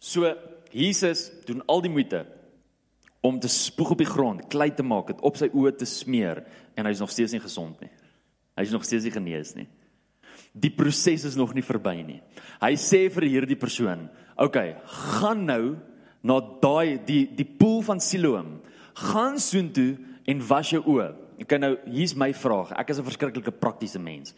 So 0.00 0.34
Jesus 0.72 1.30
doen 1.46 1.62
al 1.66 1.84
die 1.86 1.92
moeite 1.92 2.24
om 3.20 3.38
te 3.38 3.50
spoeg 3.50 3.94
op 3.94 4.02
die 4.02 4.08
grond, 4.08 4.46
klei 4.50 4.70
te 4.74 4.82
maak, 4.86 5.10
dit 5.10 5.22
op 5.26 5.38
sy 5.38 5.50
oë 5.50 5.74
te 5.78 5.86
smeer 5.86 6.44
en 6.78 6.86
hy's 6.86 7.02
nog 7.02 7.12
steeds 7.14 7.34
nie 7.34 7.42
gesond 7.42 7.78
nie. 7.82 7.90
Hy's 8.58 8.74
nog 8.74 8.86
steeds 8.86 9.06
nie 9.06 9.14
genees 9.14 9.54
nie. 9.58 9.68
Die 10.58 10.70
proses 10.74 11.26
is 11.28 11.36
nog 11.38 11.52
nie 11.54 11.66
verby 11.66 11.98
nie. 12.02 12.20
Hy 12.62 12.72
sê 12.80 13.04
vir 13.12 13.26
hierdie 13.28 13.58
persoon, 13.58 14.08
"Oké, 14.36 14.46
okay, 14.46 14.76
gaan 14.86 15.44
nou 15.46 15.76
na 16.22 16.40
daai 16.62 16.98
die 17.06 17.24
die 17.36 17.46
poel 17.46 17.82
van 17.86 18.00
Siloam. 18.00 18.58
Gaan 18.94 19.38
soontoe 19.38 19.96
en 20.28 20.46
was 20.48 20.70
jou 20.70 20.82
oë. 20.82 21.08
Ek 21.38 21.48
kan 21.52 21.62
nou 21.62 21.76
hier's 21.86 22.16
my 22.18 22.32
vraag. 22.34 22.72
Ek 22.74 22.90
is 22.90 22.98
'n 22.98 23.04
verskriklike 23.04 23.52
praktiese 23.52 23.98
mens. 23.98 24.34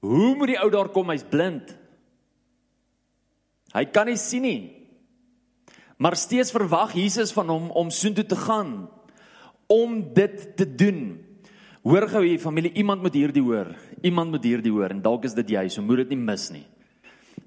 Hoe 0.00 0.34
moet 0.36 0.48
die 0.48 0.62
ou 0.62 0.70
daar 0.70 0.88
kom? 0.88 1.10
Hy's 1.10 1.24
blind. 1.24 1.76
Hy 3.72 3.84
kan 3.84 4.06
nie 4.06 4.16
sien 4.16 4.42
nie. 4.42 4.72
Maar 5.96 6.16
steeds 6.16 6.50
verwag 6.50 6.94
Jesus 6.94 7.32
van 7.32 7.48
hom 7.48 7.70
om 7.70 7.90
soontoe 7.90 8.26
te 8.26 8.36
gaan 8.36 8.88
om 9.66 10.14
dit 10.14 10.56
te 10.56 10.66
doen. 10.66 11.20
Hoor 11.82 12.08
gou 12.08 12.24
hier 12.24 12.38
familie, 12.38 12.72
iemand 12.72 13.02
moet 13.02 13.14
hierdie 13.14 13.42
hoor. 13.42 13.72
Iemand 14.02 14.30
moet 14.30 14.44
hierdie 14.44 14.72
hoor 14.72 14.90
en 14.90 15.02
dalk 15.02 15.24
is 15.24 15.34
dit 15.34 15.54
jy, 15.54 15.68
so 15.68 15.82
moet 15.82 16.04
dit 16.04 16.14
nie 16.14 16.20
mis 16.20 16.50
nie. 16.50 16.66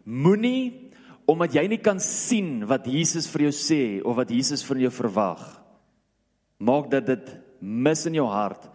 Moenie 0.03 0.84
omdat 1.25 1.55
jy 1.57 1.67
nie 1.67 1.81
kan 1.81 1.99
sien 1.99 2.65
wat 2.69 2.87
Jesus 2.87 3.27
vir 3.31 3.47
jou 3.47 3.53
sê 3.55 3.81
of 4.05 4.17
wat 4.19 4.29
Jesus 4.29 4.63
van 4.65 4.79
jou 4.79 4.91
verwag 4.93 5.43
maak 6.61 6.89
dat 6.91 7.05
dit 7.05 7.31
mis 7.59 8.05
in 8.05 8.19
jou 8.21 8.27
hart 8.29 8.69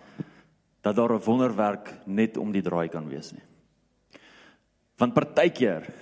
dat 0.82 0.96
daar 0.96 1.12
'n 1.14 1.24
wonderwerk 1.24 2.06
net 2.06 2.36
om 2.36 2.52
die 2.52 2.62
draai 2.62 2.88
kan 2.88 3.08
wees 3.08 3.32
nie. 3.32 3.42
Want 4.98 5.14
partykeer 5.14 5.92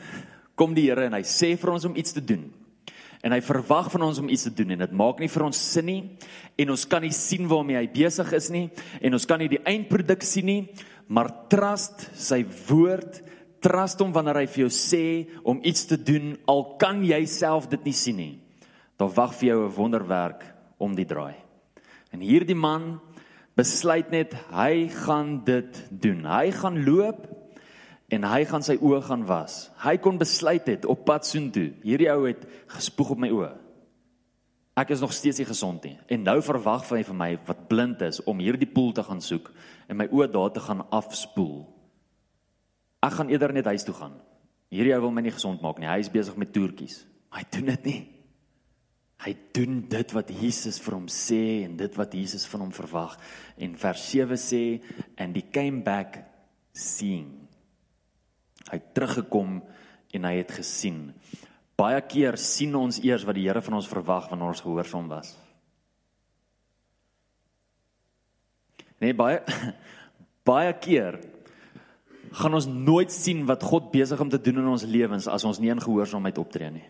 kom 0.54 0.74
die 0.74 0.88
Here 0.88 1.04
en 1.04 1.12
hy 1.12 1.22
sê 1.22 1.56
vir 1.56 1.70
ons 1.70 1.84
om 1.84 1.96
iets 1.96 2.12
te 2.12 2.24
doen 2.24 2.52
en 3.22 3.32
hy 3.32 3.40
verwag 3.40 3.90
van 3.90 4.02
ons 4.02 4.18
om 4.18 4.28
iets 4.28 4.42
te 4.42 4.54
doen 4.54 4.70
en 4.70 4.78
dit 4.78 4.92
maak 4.92 5.18
nie 5.20 5.28
vir 5.28 5.44
ons 5.44 5.56
sin 5.56 5.86
nie 5.86 6.18
en 6.58 6.70
ons 6.70 6.84
kan 6.86 7.02
nie 7.02 7.14
sien 7.14 7.48
waarmee 7.48 7.76
hy 7.76 7.86
besig 7.86 8.32
is 8.32 8.50
nie 8.50 8.70
en 9.00 9.12
ons 9.12 9.26
kan 9.26 9.38
nie 9.38 9.48
die 9.48 9.62
eindproduk 9.64 10.22
sien 10.22 10.46
nie 10.46 10.68
maar 11.08 11.30
trust 11.50 12.10
sy 12.14 12.44
woord 12.68 13.22
trust 13.60 14.00
hom 14.02 14.12
wanneer 14.12 14.42
hy 14.42 14.46
vir 14.46 14.64
jou 14.66 14.70
sê 14.72 15.04
om 15.44 15.60
iets 15.66 15.86
te 15.90 15.98
doen 16.00 16.36
al 16.46 16.64
kan 16.80 17.02
jy 17.04 17.24
self 17.26 17.68
dit 17.68 17.84
nie 17.84 17.96
sien 17.96 18.16
nie. 18.16 18.34
Daar 18.98 19.12
wag 19.14 19.34
vir 19.34 19.48
jou 19.48 19.66
'n 19.66 19.74
wonderwerk 19.74 20.42
om 20.78 20.94
die 20.94 21.06
draai. 21.06 21.36
En 22.12 22.20
hierdie 22.20 22.56
man 22.56 23.00
besluit 23.58 24.10
net 24.10 24.34
hy 24.54 24.88
gaan 24.88 25.44
dit 25.44 25.88
doen. 25.90 26.24
Hy 26.24 26.50
gaan 26.50 26.84
loop 26.84 27.26
en 28.08 28.24
hy 28.24 28.44
gaan 28.44 28.62
sy 28.62 28.78
oë 28.80 29.02
gaan 29.02 29.24
was. 29.26 29.70
Hy 29.84 29.96
kon 29.96 30.18
besluit 30.18 30.66
het 30.66 30.86
op 30.88 31.04
pad 31.04 31.26
soontoe. 31.26 31.72
Hierdie 31.82 32.10
ou 32.10 32.26
het 32.26 32.46
gespoeg 32.66 33.10
op 33.10 33.18
my 33.18 33.30
oë. 33.30 33.52
Ek 34.78 34.92
is 34.94 35.00
nog 35.02 35.12
steeds 35.12 35.38
nie 35.38 35.48
gesond 35.48 35.82
nie. 35.84 35.96
En 36.06 36.22
nou 36.22 36.38
verwag 36.42 36.86
hy 36.88 37.02
van 37.08 37.18
my 37.18 37.32
wat 37.48 37.66
blind 37.68 38.02
is 38.06 38.22
om 38.24 38.38
hierdie 38.38 38.70
poel 38.70 38.92
te 38.94 39.02
gaan 39.02 39.20
soek 39.20 39.50
en 39.88 39.98
my 39.98 40.06
oë 40.06 40.30
daar 40.30 40.52
te 40.54 40.62
gaan 40.62 40.84
afspoel. 40.94 41.66
Ek 43.04 43.14
gaan 43.14 43.30
eerder 43.30 43.54
net 43.54 43.68
huis 43.70 43.86
toe 43.86 43.94
gaan. 43.94 44.16
Hierdie 44.74 44.94
ou 44.96 45.02
wil 45.06 45.14
my 45.14 45.24
nie 45.24 45.34
gesond 45.34 45.62
maak 45.64 45.78
nie. 45.80 45.88
Hy 45.88 46.00
is 46.02 46.12
besig 46.12 46.36
met 46.40 46.52
toertjies. 46.52 47.00
Hy 47.34 47.44
doen 47.54 47.70
dit 47.72 47.88
nie. 47.88 48.00
Hy 49.18 49.32
doen 49.56 49.80
dit 49.90 50.14
wat 50.14 50.28
Jesus 50.30 50.78
vir 50.82 50.94
hom 50.94 51.08
sê 51.10 51.64
en 51.64 51.74
dit 51.78 51.96
wat 51.98 52.14
Jesus 52.14 52.46
van 52.50 52.66
hom 52.66 52.74
verwag. 52.74 53.16
En 53.58 53.74
vers 53.80 54.04
7 54.12 54.38
sê 54.38 54.62
and 55.18 55.36
he 55.36 55.42
came 55.42 55.82
back 55.86 56.20
seeing. 56.76 57.32
Hy 58.68 58.76
het 58.76 58.92
teruggekom 58.94 59.58
en 60.14 60.28
hy 60.28 60.34
het 60.38 60.52
gesien. 60.60 61.08
Baie 61.78 61.98
keer 62.10 62.38
sien 62.40 62.74
ons 62.78 63.00
eers 63.02 63.26
wat 63.26 63.38
die 63.38 63.46
Here 63.48 63.62
van 63.62 63.78
ons 63.78 63.90
verwag 63.90 64.28
wanneer 64.30 64.52
ons 64.52 64.62
gehoorsaam 64.64 65.10
was. 65.10 65.34
Nee, 68.98 69.14
baie 69.14 69.42
baie 70.48 70.72
keer 70.82 71.20
gaan 72.32 72.54
ons 72.54 72.66
nooit 72.68 73.12
sien 73.12 73.44
wat 73.48 73.64
God 73.64 73.90
besig 73.92 74.20
om 74.20 74.30
te 74.30 74.40
doen 74.40 74.60
in 74.62 74.72
ons 74.74 74.86
lewens 74.88 75.28
as 75.30 75.44
ons 75.48 75.60
nie 75.62 75.72
in 75.72 75.82
gehoorsaamheid 75.82 76.38
optree 76.38 76.70
nie. 76.72 76.86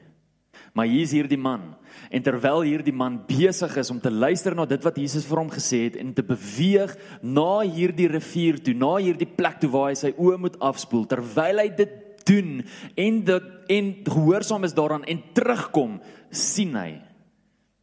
Maar 0.76 0.87
hier 0.90 1.04
is 1.07 1.14
hierdie 1.16 1.40
man 1.40 1.73
en 2.14 2.25
terwyl 2.25 2.62
hierdie 2.66 2.95
man 2.95 3.21
besig 3.28 3.73
is 3.80 3.90
om 3.90 4.00
te 4.00 4.11
luister 4.12 4.54
na 4.57 4.66
dit 4.68 4.85
wat 4.85 4.99
Jesus 5.00 5.26
vir 5.28 5.40
hom 5.40 5.50
gesê 5.52 5.85
het 5.87 5.97
en 6.00 6.12
te 6.14 6.25
beweeg 6.26 6.95
na 7.23 7.62
hierdie 7.64 8.09
rivier 8.11 8.61
toe, 8.62 8.75
na 8.76 8.97
hierdie 9.00 9.28
plek 9.28 9.61
toe 9.62 9.71
waar 9.73 9.90
hy 9.90 9.99
sy 9.99 10.12
oë 10.16 10.38
moet 10.45 10.59
afspoel, 10.64 11.07
terwyl 11.11 11.62
hy 11.62 11.68
dit 11.78 11.97
doen 12.28 12.59
en 13.00 13.21
dit 13.25 13.52
en 13.78 13.92
gehoorsaam 14.04 14.66
is 14.68 14.76
daaraan 14.76 15.07
en 15.09 15.23
terugkom, 15.37 15.99
sien 16.30 16.76
hy. 16.76 17.00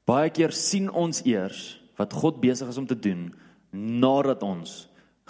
Baie 0.05 0.29
keer 0.33 0.53
sien 0.53 0.89
ons 0.93 1.23
eers 1.25 1.75
wat 1.97 2.13
God 2.13 2.41
besig 2.43 2.69
is 2.69 2.77
om 2.81 2.87
te 2.89 2.97
doen 2.97 3.31
nadat 3.75 4.43
ons 4.45 4.85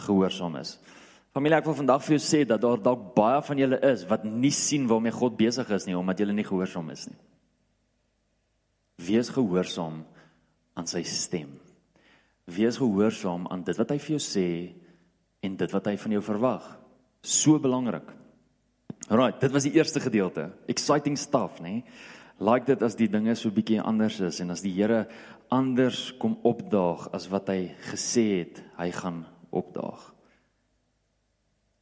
gehoorsaam 0.05 0.59
is. 0.59 0.75
Familie, 1.35 1.57
ek 1.59 1.65
wil 1.67 1.75
vandag 1.75 2.03
vir 2.05 2.13
jou 2.15 2.21
sê 2.23 2.45
dat 2.47 2.61
daar 2.63 2.79
dalk 2.79 3.09
baie 3.17 3.41
van 3.43 3.59
julle 3.59 3.77
is 3.83 4.05
wat 4.07 4.23
nie 4.23 4.53
sien 4.55 4.85
waarmee 4.87 5.11
God 5.11 5.33
besig 5.35 5.67
is 5.75 5.83
nie 5.83 5.97
omdat 5.99 6.21
julle 6.23 6.35
nie 6.37 6.45
gehoorsaam 6.47 6.93
is 6.93 7.09
nie. 7.09 7.17
Wees 9.03 9.27
gehoorsaam 9.35 9.97
aan 10.79 10.87
sy 10.87 11.01
stem. 11.03 11.57
Wees 12.47 12.79
gehoorsaam 12.79 13.49
aan 13.51 13.67
dit 13.67 13.81
wat 13.81 13.91
hy 13.91 13.99
vir 14.05 14.15
jou 14.15 14.21
sê 14.23 14.47
en 15.43 15.59
dit 15.59 15.75
wat 15.75 15.91
hy 15.91 15.97
van 16.05 16.15
jou 16.15 16.23
verwag. 16.23 16.71
So 17.19 17.59
belangrik. 17.59 18.07
Right, 19.11 19.35
dit 19.41 19.51
was 19.51 19.67
die 19.67 19.75
eerste 19.75 19.99
gedeelte. 19.99 20.53
Exciting 20.71 21.19
stuff, 21.19 21.59
nê? 21.59 21.81
Like 22.39 22.71
dit 22.71 22.79
as 22.79 22.95
die 22.95 23.11
dinge 23.11 23.35
so 23.35 23.51
bietjie 23.51 23.83
anders 23.83 24.23
is 24.23 24.39
en 24.39 24.55
as 24.55 24.63
die 24.63 24.71
Here 24.79 25.03
anders 25.51 26.13
kom 26.15 26.39
opdaag 26.47 27.09
as 27.11 27.27
wat 27.27 27.51
hy 27.51 27.73
gesê 27.91 28.29
het 28.39 28.63
hy 28.79 28.93
gaan 28.95 29.25
opdaag. 29.51 30.14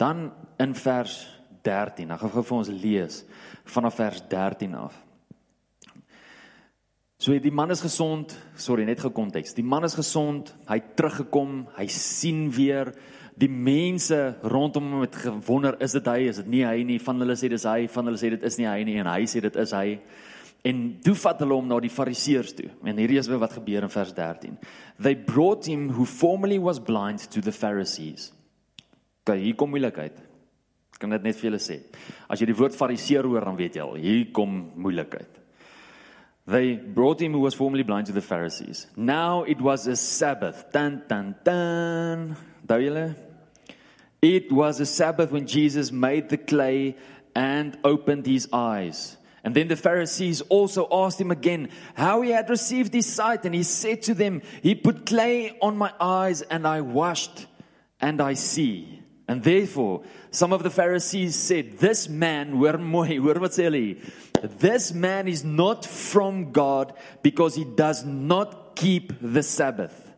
Dan 0.04 0.28
in 0.60 0.76
vers 0.76 1.16
13, 1.64 2.12
dan 2.12 2.20
gaan 2.20 2.34
ek 2.34 2.44
vir 2.44 2.60
ons 2.60 2.72
lees 2.84 3.24
vanaf 3.72 3.96
vers 4.02 4.20
13 4.28 4.76
af. 4.76 5.00
So 7.24 7.32
die 7.40 7.54
man 7.56 7.72
is 7.72 7.80
gesond, 7.80 8.34
sorry, 8.60 8.84
net 8.84 9.00
gekonteks. 9.00 9.56
Die 9.56 9.64
man 9.64 9.88
is 9.88 9.96
gesond, 9.96 10.52
hy 10.68 10.82
het 10.82 10.90
teruggekom, 11.00 11.62
hy 11.78 11.86
sien 11.88 12.50
weer 12.52 12.92
die 13.40 13.48
mense 13.48 14.18
rondom 14.44 14.92
hom 14.92 15.06
het 15.06 15.16
gewonder, 15.24 15.78
is 15.82 15.96
dit 15.96 16.12
hy, 16.12 16.20
is 16.34 16.42
dit 16.42 16.52
nie 16.52 16.66
hy 16.68 16.84
nie? 16.84 17.00
Van 17.02 17.24
hulle 17.24 17.40
sê 17.40 17.48
dis 17.54 17.64
hy, 17.70 17.88
van 17.96 18.12
hulle 18.12 18.20
sê 18.20 18.34
dit 18.36 18.44
is 18.44 18.60
nie 18.60 18.68
hy 18.68 18.84
nie 18.84 19.00
en 19.00 19.10
hy 19.10 19.24
sê 19.30 19.40
dit 19.48 19.64
is 19.64 19.74
hy. 19.74 19.88
En 20.68 20.84
toe 21.04 21.16
vat 21.24 21.40
hulle 21.44 21.56
hom 21.56 21.72
na 21.72 21.80
die 21.84 21.92
fariseërs 21.92 22.54
toe. 22.60 22.70
En 22.84 23.00
hierdie 23.00 23.24
is 23.24 23.32
wat 23.32 23.56
gebeur 23.56 23.88
in 23.88 23.96
vers 23.96 24.14
13. 24.20 24.60
They 25.00 25.16
brought 25.16 25.68
him 25.68 25.90
who 25.96 26.04
formerly 26.04 26.60
was 26.60 26.84
blind 26.84 27.24
to 27.32 27.40
the 27.40 27.56
Pharisees. 27.56 28.34
Kyk, 29.24 29.39
hier 29.39 29.56
kom 29.60 29.72
moeilikheid. 29.72 30.18
Ek 30.94 31.00
kan 31.01 31.13
dit 31.15 31.24
net 31.24 31.38
vir 31.39 31.50
julle 31.50 31.62
sê. 31.63 31.80
As 32.30 32.42
jy 32.42 32.50
die 32.50 32.58
woord 32.58 32.75
fariseer 32.75 33.27
hoor, 33.27 33.46
dan 33.48 33.58
weet 33.60 33.80
jy 33.80 33.86
al, 33.86 33.96
hier 34.00 34.27
kom 34.36 34.60
moeilikheid. 34.75 35.39
They 36.46 36.75
brought 36.75 37.22
him 37.22 37.32
who 37.32 37.39
was 37.39 37.53
formerly 37.53 37.84
blind 37.84 38.08
to 38.08 38.12
the 38.12 38.22
Pharisees. 38.22 38.88
Now 38.98 39.44
it 39.44 39.62
was 39.62 39.88
a 39.88 39.96
Sabbath. 39.96 40.72
Dun 40.74 41.03
dun 41.08 41.36
dun. 41.44 42.36
Daai 42.68 43.15
It 44.22 44.51
was 44.51 44.80
a 44.82 44.86
Sabbath 44.86 45.32
when 45.32 45.48
Jesus 45.48 45.92
made 45.92 46.27
the 46.30 46.38
clay 46.38 46.98
and 47.34 47.77
opened 47.84 48.25
his 48.25 48.50
eyes. 48.51 49.15
And 49.44 49.56
then 49.56 49.68
the 49.68 49.75
Pharisees 49.75 50.42
also 50.42 50.88
asked 50.92 51.20
him 51.20 51.32
again 51.32 51.70
how 51.96 52.22
he 52.22 52.32
had 52.32 52.50
received 52.50 52.94
his 52.94 53.06
sight. 53.06 53.46
And 53.46 53.56
he 53.56 53.63
said 53.63 54.01
to 54.03 54.13
them, 54.13 54.42
He 54.62 54.75
put 54.75 55.06
clay 55.06 55.58
on 55.62 55.77
my 55.77 55.94
eyes, 56.00 56.42
and 56.42 56.65
I 56.65 56.82
washed, 56.82 57.48
and 58.00 58.22
I 58.22 58.34
see. 58.34 59.03
And 59.27 59.42
therefore, 59.42 60.03
some 60.32 60.51
of 60.51 60.63
the 60.63 60.70
Pharisees 60.70 61.36
said, 61.36 61.80
This 61.80 62.10
man, 62.10 62.51
hoor 62.51 62.77
mooi, 62.77 63.18
hoor 63.20 63.39
wat 63.39 63.51
sê 63.56 63.70
hulle? 63.70 63.98
This 64.60 64.92
man 64.94 65.27
is 65.27 65.44
not 65.44 65.86
from 65.86 66.51
God 66.51 66.94
because 67.22 67.56
he 67.56 67.63
does 67.63 68.03
not 68.03 68.75
keep 68.75 69.13
the 69.22 69.44
Sabbath. 69.44 70.12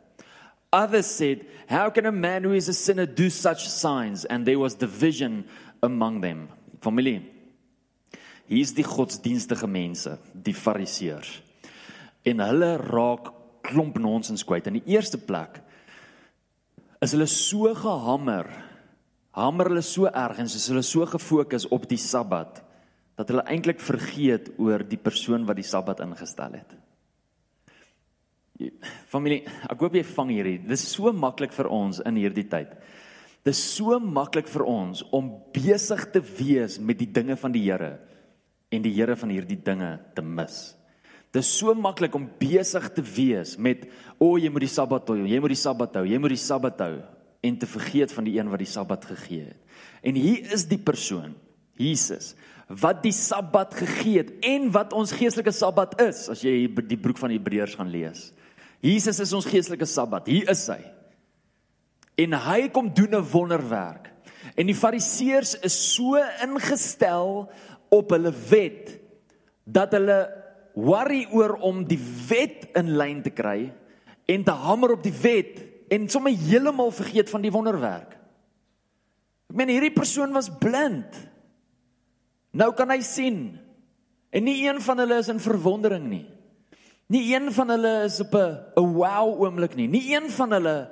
Others 0.73 1.05
said, 1.05 1.45
How 1.69 1.89
can 1.91 2.07
a 2.07 2.11
man 2.11 2.43
who 2.43 2.53
is 2.53 2.67
a 2.67 2.73
sinner 2.73 3.05
do 3.05 3.29
such 3.29 3.69
signs? 3.69 4.25
And 4.25 4.45
there 4.45 4.57
was 4.59 4.73
division 4.73 5.45
among 5.83 6.21
them. 6.21 6.49
Familie. 6.81 7.21
Hier's 8.47 8.73
die 8.77 8.85
godsdienstige 8.85 9.65
mense, 9.65 10.19
die 10.33 10.53
fariseërs. 10.53 11.39
En 12.25 12.41
hulle 12.45 12.75
raak 12.81 13.31
klomp 13.65 13.97
nonsens 14.01 14.45
kwyt. 14.45 14.67
In 14.69 14.77
die 14.77 14.93
eerste 14.93 15.17
plek 15.17 15.61
is 17.01 17.13
hulle 17.13 17.29
so 17.29 17.73
gehamer 17.77 18.49
hamer 19.35 19.71
hulle 19.71 19.83
so 19.83 20.07
erg 20.07 20.39
en 20.39 20.49
soos 20.51 20.69
hulle 20.71 20.83
so 20.85 21.05
gefokus 21.09 21.67
op 21.75 21.87
die 21.89 21.99
Sabbat 21.99 22.61
dat 23.15 23.31
hulle 23.31 23.45
eintlik 23.47 23.81
vergeet 23.83 24.53
oor 24.59 24.83
die 24.87 24.99
persoon 24.99 25.45
wat 25.47 25.59
die 25.59 25.67
Sabbat 25.67 26.01
ingestel 26.03 26.57
het. 26.59 26.75
Familie, 29.11 29.43
ek 29.67 29.81
hoop 29.83 29.95
jy 29.95 30.03
vang 30.07 30.31
hierdie. 30.31 30.57
Dit 30.63 30.77
is 30.77 30.85
so 30.87 31.11
maklik 31.15 31.55
vir 31.55 31.69
ons 31.71 31.99
in 32.07 32.19
hierdie 32.19 32.47
tyd. 32.51 32.71
Dit 33.45 33.53
is 33.53 33.61
so 33.75 33.99
maklik 33.99 34.47
vir 34.51 34.63
ons 34.67 35.03
om 35.15 35.29
besig 35.53 36.07
te 36.11 36.21
wees 36.39 36.79
met 36.79 36.99
die 36.99 37.11
dinge 37.11 37.35
van 37.39 37.53
die 37.55 37.63
Here 37.67 37.97
en 38.73 38.83
die 38.83 38.93
Here 38.95 39.15
van 39.19 39.31
hierdie 39.31 39.59
dinge 39.63 39.91
te 40.15 40.23
mis. 40.23 40.73
Dit 41.35 41.43
is 41.43 41.51
so 41.51 41.75
maklik 41.75 42.15
om 42.15 42.29
besig 42.39 42.87
te 42.95 43.03
wees 43.03 43.57
met 43.59 43.83
o, 44.15 44.31
oh, 44.31 44.35
jy 44.39 44.49
moet 44.51 44.63
die 44.63 44.71
Sabbat 44.71 45.11
hou, 45.11 45.19
jy 45.27 45.39
moet 45.43 45.53
die 45.53 45.59
Sabbat 45.59 45.99
hou, 45.99 46.05
jy 46.07 46.19
moet 46.23 46.35
die 46.35 46.41
Sabbat 46.41 46.83
hou 46.87 46.95
en 47.45 47.57
te 47.61 47.69
vergeet 47.69 48.13
van 48.13 48.27
die 48.27 48.37
een 48.39 48.49
wat 48.49 48.61
die 48.63 48.69
Sabbat 48.69 49.05
gegee 49.05 49.51
het. 49.51 49.79
En 50.05 50.17
hier 50.17 50.51
is 50.53 50.65
die 50.69 50.81
persoon, 50.81 51.35
Jesus, 51.77 52.33
wat 52.67 53.03
die 53.03 53.13
Sabbat 53.13 53.75
gegee 53.77 54.23
het 54.23 54.31
en 54.45 54.71
wat 54.73 54.93
ons 54.97 55.13
geestelike 55.13 55.53
Sabbat 55.53 55.99
is, 56.01 56.25
as 56.33 56.41
jy 56.45 56.65
die 56.89 56.97
boek 56.97 57.19
van 57.21 57.33
Hebreërs 57.33 57.77
gaan 57.77 57.91
lees. 57.93 58.31
Jesus 58.85 59.21
is 59.21 59.33
ons 59.33 59.47
geestelike 59.49 59.87
Sabbat. 59.89 60.27
Hier 60.29 60.49
is 60.51 60.65
hy. 60.69 60.81
En 62.21 62.37
hy 62.45 62.69
kom 62.73 62.93
doen 62.93 63.15
'n 63.15 63.29
wonderwerk. 63.31 64.11
En 64.55 64.65
die 64.65 64.77
Fariseërs 64.77 65.59
is 65.65 65.75
so 65.95 66.15
ingestel 66.41 67.49
op 67.89 68.09
hulle 68.09 68.33
wet 68.49 68.99
dat 69.65 69.91
hulle 69.91 70.29
worry 70.75 71.25
oor 71.31 71.57
om 71.63 71.83
die 71.87 71.99
wet 72.29 72.69
in 72.75 72.95
lyn 72.97 73.21
te 73.23 73.31
kry 73.31 73.73
en 74.25 74.43
te 74.43 74.51
hamer 74.51 74.91
op 74.91 75.03
die 75.03 75.15
wet 75.21 75.74
en 75.89 76.09
sommer 76.09 76.33
heeltemal 76.33 76.91
vergeet 76.91 77.29
van 77.29 77.41
die 77.41 77.51
wonderwerk. 77.51 78.15
Ek 79.49 79.55
meen 79.55 79.69
hierdie 79.69 79.93
persoon 79.93 80.33
was 80.33 80.49
blind. 80.49 81.15
Nou 82.55 82.71
kan 82.73 82.89
hy 82.89 83.01
sien. 83.05 83.59
En 84.35 84.43
nie 84.43 84.65
een 84.65 84.81
van 84.81 84.99
hulle 85.03 85.19
is 85.21 85.31
in 85.31 85.39
verwondering 85.39 86.07
nie. 86.09 86.25
Nie 87.07 87.35
een 87.35 87.51
van 87.53 87.69
hulle 87.69 87.93
is 88.05 88.19
op 88.19 88.33
'n 88.33 88.81
'n 88.81 88.93
wow 88.93 89.41
oomblik 89.41 89.75
nie. 89.75 89.87
Nie 89.87 90.15
een 90.15 90.29
van 90.29 90.51
hulle 90.51 90.89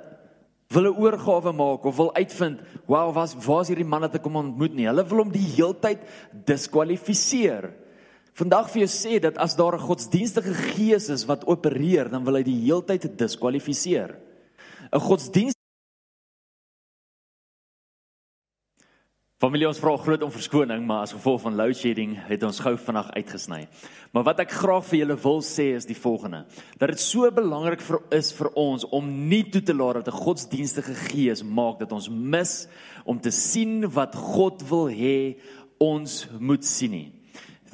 wil 0.68 0.92
'n 0.92 0.96
oorgawe 0.96 1.52
maak 1.52 1.84
of 1.84 1.96
wil 1.96 2.14
uitvind, 2.14 2.60
"Wow, 2.86 3.14
was 3.14 3.34
waar's 3.34 3.68
hierdie 3.68 3.84
man 3.84 4.00
wat 4.00 4.14
ek 4.14 4.22
kom 4.22 4.36
ontmoet 4.36 4.74
nie." 4.74 4.86
Hulle 4.86 5.04
wil 5.04 5.18
hom 5.18 5.32
die 5.32 5.50
heeltyd 5.56 5.98
diskwalifiseer. 6.44 7.74
Vandag 8.32 8.70
vir 8.70 8.82
jou 8.82 8.90
sê 8.90 9.20
dat 9.20 9.36
as 9.38 9.56
daar 9.56 9.74
'n 9.74 9.86
godsdienstige 9.86 10.54
gees 10.54 11.08
is 11.08 11.24
wat 11.24 11.46
opereer, 11.46 12.10
dan 12.10 12.24
wil 12.24 12.34
hy 12.34 12.42
die 12.42 12.64
heeltyd 12.64 13.18
diskwalifiseer. 13.18 14.23
'n 14.94 15.00
godsdienst 15.00 15.58
Familie 19.44 19.66
ons 19.68 19.80
vra 19.82 19.96
groot 20.00 20.22
om 20.22 20.30
verskoning, 20.32 20.84
maar 20.86 21.02
as 21.04 21.12
gevolg 21.12 21.42
van 21.42 21.56
load 21.58 21.76
shedding 21.76 22.14
het 22.30 22.44
ons 22.46 22.60
gou 22.64 22.78
vanaand 22.80 23.10
uitgesny. 23.12 23.64
Maar 24.14 24.24
wat 24.24 24.38
ek 24.40 24.54
graag 24.56 24.86
vir 24.86 24.98
julle 25.00 25.16
wil 25.20 25.42
sê 25.44 25.66
is 25.76 25.84
die 25.84 25.98
volgende: 25.98 26.44
dat 26.78 26.94
dit 26.94 27.02
so 27.02 27.28
belangrik 27.34 27.82
vir 27.84 27.98
is 28.14 28.30
vir 28.32 28.48
ons 28.54 28.86
om 28.94 29.10
nie 29.28 29.42
toe 29.50 29.60
te 29.60 29.74
laat 29.74 29.98
dat 30.00 30.08
'n 30.14 30.22
godsdienstige 30.22 30.94
gees 31.10 31.42
maak 31.42 31.78
dat 31.78 31.92
ons 31.92 32.08
mis 32.08 32.68
om 33.04 33.20
te 33.20 33.30
sien 33.30 33.90
wat 33.90 34.14
God 34.14 34.62
wil 34.70 34.88
hê 34.88 35.36
ons 35.78 36.28
moet 36.38 36.64
sien 36.64 36.90
nie. 36.90 37.23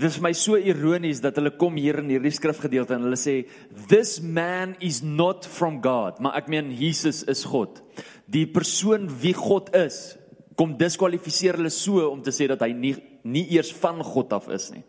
Dit 0.00 0.08
is 0.08 0.16
vir 0.16 0.24
my 0.24 0.32
so 0.32 0.56
ironies 0.56 1.18
dat 1.20 1.36
hulle 1.36 1.50
kom 1.60 1.74
hier 1.76 1.98
in 2.00 2.08
hierdie 2.08 2.32
skrifgedeelte 2.32 2.94
en 2.96 3.02
hulle 3.04 3.18
sê 3.20 3.42
this 3.90 4.14
man 4.24 4.72
is 4.80 5.02
not 5.04 5.44
from 5.44 5.76
God, 5.84 6.22
maar 6.24 6.38
ek 6.38 6.48
meen 6.48 6.70
Jesus 6.72 7.20
is 7.28 7.42
God. 7.44 7.82
Die 8.24 8.46
persoon 8.48 9.10
wie 9.20 9.34
God 9.36 9.68
is, 9.76 10.16
kom 10.56 10.72
diskwalifiseer 10.80 11.58
hulle 11.60 11.72
so 11.74 12.00
om 12.08 12.22
te 12.24 12.32
sê 12.32 12.48
dat 12.48 12.64
hy 12.64 12.72
nie 12.72 12.96
nie 13.20 13.42
eers 13.52 13.68
van 13.76 13.98
God 14.00 14.30
af 14.32 14.46
is 14.48 14.70
nie. 14.72 14.80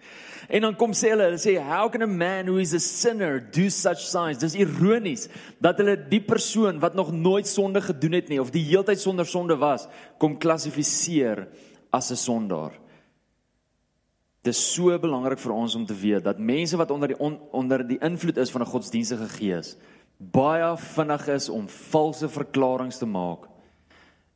En 0.48 0.63
dan 0.63 0.75
kom 0.80 0.94
sê 0.96 1.10
hulle, 1.12 1.25
hulle 1.27 1.41
sê 1.41 1.58
how 1.60 1.89
can 1.91 2.06
a 2.06 2.08
man 2.08 2.48
who 2.48 2.62
is 2.63 2.72
a 2.72 2.80
sinner 2.80 3.41
do 3.44 3.65
such 3.68 4.06
signs? 4.08 4.39
Dis 4.39 4.56
ironies 4.56 5.27
dat 5.60 5.82
hulle 5.84 5.98
die 6.08 6.22
persoon 6.24 6.80
wat 6.80 6.96
nog 6.96 7.12
nooit 7.12 7.51
sonde 7.51 7.84
gedoen 7.84 8.15
het 8.22 8.32
nie 8.32 8.39
of 8.39 8.53
die 8.56 8.63
heeltyd 8.70 9.03
sonder 9.03 9.27
sonde 9.27 9.60
was, 9.60 9.89
kom 10.15 10.39
klassifiseer 10.39 11.50
as 11.91 12.12
'n 12.12 12.20
sondaar. 12.24 12.81
Dit 14.41 14.55
is 14.55 14.74
so 14.74 14.98
belangrik 15.00 15.39
vir 15.39 15.53
ons 15.53 15.75
om 15.75 15.86
te 15.86 15.93
weet 15.93 16.24
dat 16.24 16.39
mense 16.39 16.77
wat 16.77 16.91
onder 16.91 17.07
die 17.07 17.19
on, 17.19 17.39
onder 17.51 17.88
die 17.88 18.00
invloed 18.01 18.38
is 18.38 18.51
van 18.51 18.62
'n 18.62 18.74
godsdienstige 18.74 19.29
gees 19.38 19.77
baie 20.21 20.77
vinnig 20.77 21.27
is 21.33 21.50
om 21.50 21.65
valse 21.89 22.29
verklaringe 22.29 22.93
te 22.93 23.10
maak 23.10 23.48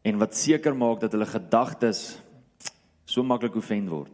en 0.05 0.17
wat 0.17 0.37
seker 0.37 0.73
maak 0.73 0.99
dat 1.03 1.13
hulle 1.13 1.27
gedagtes 1.29 2.17
so 3.05 3.23
maklik 3.23 3.55
oefend 3.57 3.89
word. 3.89 4.13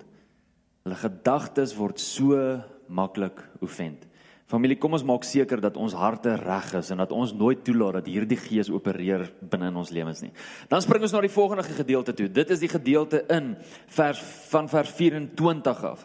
Hulle 0.83 0.98
gedagtes 1.00 1.74
word 1.77 2.00
so 2.00 2.60
maklik 2.91 3.39
oefend. 3.63 4.03
Familie, 4.51 4.75
kom 4.75 4.98
ons 4.98 5.05
maak 5.08 5.24
seker 5.24 5.62
dat 5.63 5.77
ons 5.79 5.93
harte 5.96 6.34
reg 6.36 6.74
is 6.81 6.89
en 6.91 7.00
dat 7.00 7.13
ons 7.15 7.31
nooit 7.39 7.62
toelaat 7.63 8.01
dat 8.01 8.10
hierdie 8.12 8.39
gees 8.39 8.67
opereer 8.74 9.29
binne 9.39 9.70
in 9.72 9.77
ons 9.79 9.93
lewens 9.96 10.20
nie. 10.25 10.34
Dan 10.67 10.84
spring 10.84 11.05
ons 11.08 11.13
na 11.15 11.22
die 11.24 11.31
volgende 11.31 11.63
gedeelte 11.63 12.15
toe. 12.17 12.27
Dit 12.27 12.51
is 12.51 12.60
die 12.60 12.72
gedeelte 12.72 13.24
in 13.31 13.53
vers 13.96 14.20
van 14.51 14.67
vers 14.72 14.91
24 14.98 15.86
af. 15.93 16.03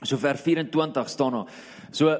So 0.00 0.16
vers 0.20 0.40
24 0.44 1.08
staan 1.12 1.38
daar. 1.38 1.56
So 1.92 2.12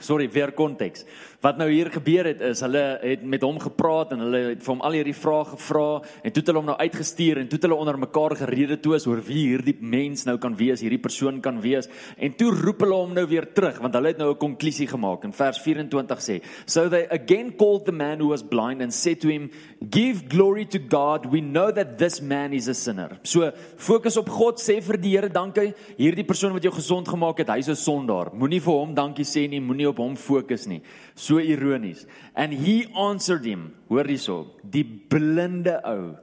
sorry, 0.00 0.28
weer 0.32 0.52
konteks. 0.52 1.04
Wat 1.38 1.54
nou 1.54 1.68
hier 1.70 1.86
gebeur 1.94 2.26
het 2.26 2.40
is 2.42 2.64
hulle 2.64 2.80
het 2.98 3.20
met 3.22 3.44
hom 3.46 3.60
gepraat 3.62 4.10
en 4.10 4.24
hulle 4.24 4.40
het 4.48 4.62
vir 4.64 4.72
hom 4.72 4.80
al 4.82 4.96
hierdie 4.98 5.14
vrae 5.14 5.44
gevra 5.52 5.84
en 6.26 6.32
toe 6.34 6.40
het 6.42 6.48
hulle 6.50 6.58
hom 6.58 6.66
nou 6.66 6.74
uitgestuur 6.80 7.38
en 7.38 7.46
toe 7.46 7.60
het 7.60 7.66
hulle 7.68 7.76
onder 7.78 7.98
mekaar 8.02 8.34
gerede 8.40 8.80
toe 8.82 8.96
is 8.96 9.06
oor 9.06 9.20
wie 9.22 9.44
hierdie 9.52 9.76
mens 9.78 10.26
nou 10.26 10.34
kan 10.42 10.56
wees, 10.58 10.82
hierdie 10.82 10.98
persoon 10.98 11.38
kan 11.44 11.60
wees 11.62 11.86
en 12.18 12.34
toe 12.34 12.50
roep 12.56 12.82
hulle 12.82 12.98
hom 12.98 13.14
nou 13.14 13.22
weer 13.30 13.46
terug 13.54 13.78
want 13.84 13.94
hulle 13.94 14.10
het 14.10 14.18
nou 14.18 14.32
'n 14.32 14.38
konklusie 14.38 14.88
gemaak 14.90 15.28
in 15.30 15.32
vers 15.32 15.62
24 15.62 16.18
sê 16.18 16.40
so 16.66 16.88
they 16.88 17.06
again 17.10 17.54
called 17.54 17.84
the 17.86 17.92
man 17.92 18.18
who 18.18 18.34
was 18.34 18.42
blind 18.42 18.82
and 18.82 18.92
said 18.92 19.20
to 19.20 19.28
him 19.28 19.48
give 19.90 20.26
glory 20.28 20.66
to 20.66 20.80
God 20.80 21.26
we 21.30 21.40
know 21.40 21.70
that 21.70 21.98
this 21.98 22.20
man 22.20 22.52
is 22.52 22.66
a 22.66 22.74
sinner. 22.74 23.20
So 23.22 23.52
fokus 23.76 24.16
op 24.16 24.28
God 24.28 24.58
sê 24.58 24.80
vir 24.82 24.96
die 24.98 25.14
Here 25.18 25.28
dankie 25.28 25.72
hierdie 25.98 26.26
persoon 26.26 26.52
wat 26.52 26.62
jou 26.62 26.72
gesond 26.72 27.08
gemaak 27.08 27.38
het, 27.38 27.48
hy's 27.48 27.68
'n 27.68 27.76
sondaar. 27.76 28.34
Moenie 28.34 28.60
vir 28.60 28.74
hom 28.74 28.94
dankie 28.94 29.24
sê 29.24 29.48
nie, 29.48 29.60
moenie 29.60 29.88
op 29.88 29.98
hom 29.98 30.16
fokus 30.16 30.66
nie. 30.66 30.82
So 31.14 31.27
ironies. 31.36 32.06
And 32.34 32.52
he 32.52 32.88
answered 32.96 33.44
him, 33.44 33.74
hoor 33.88 34.08
hierso, 34.08 34.38
die 34.64 34.84
blinde 34.84 35.76
ou 35.84 36.16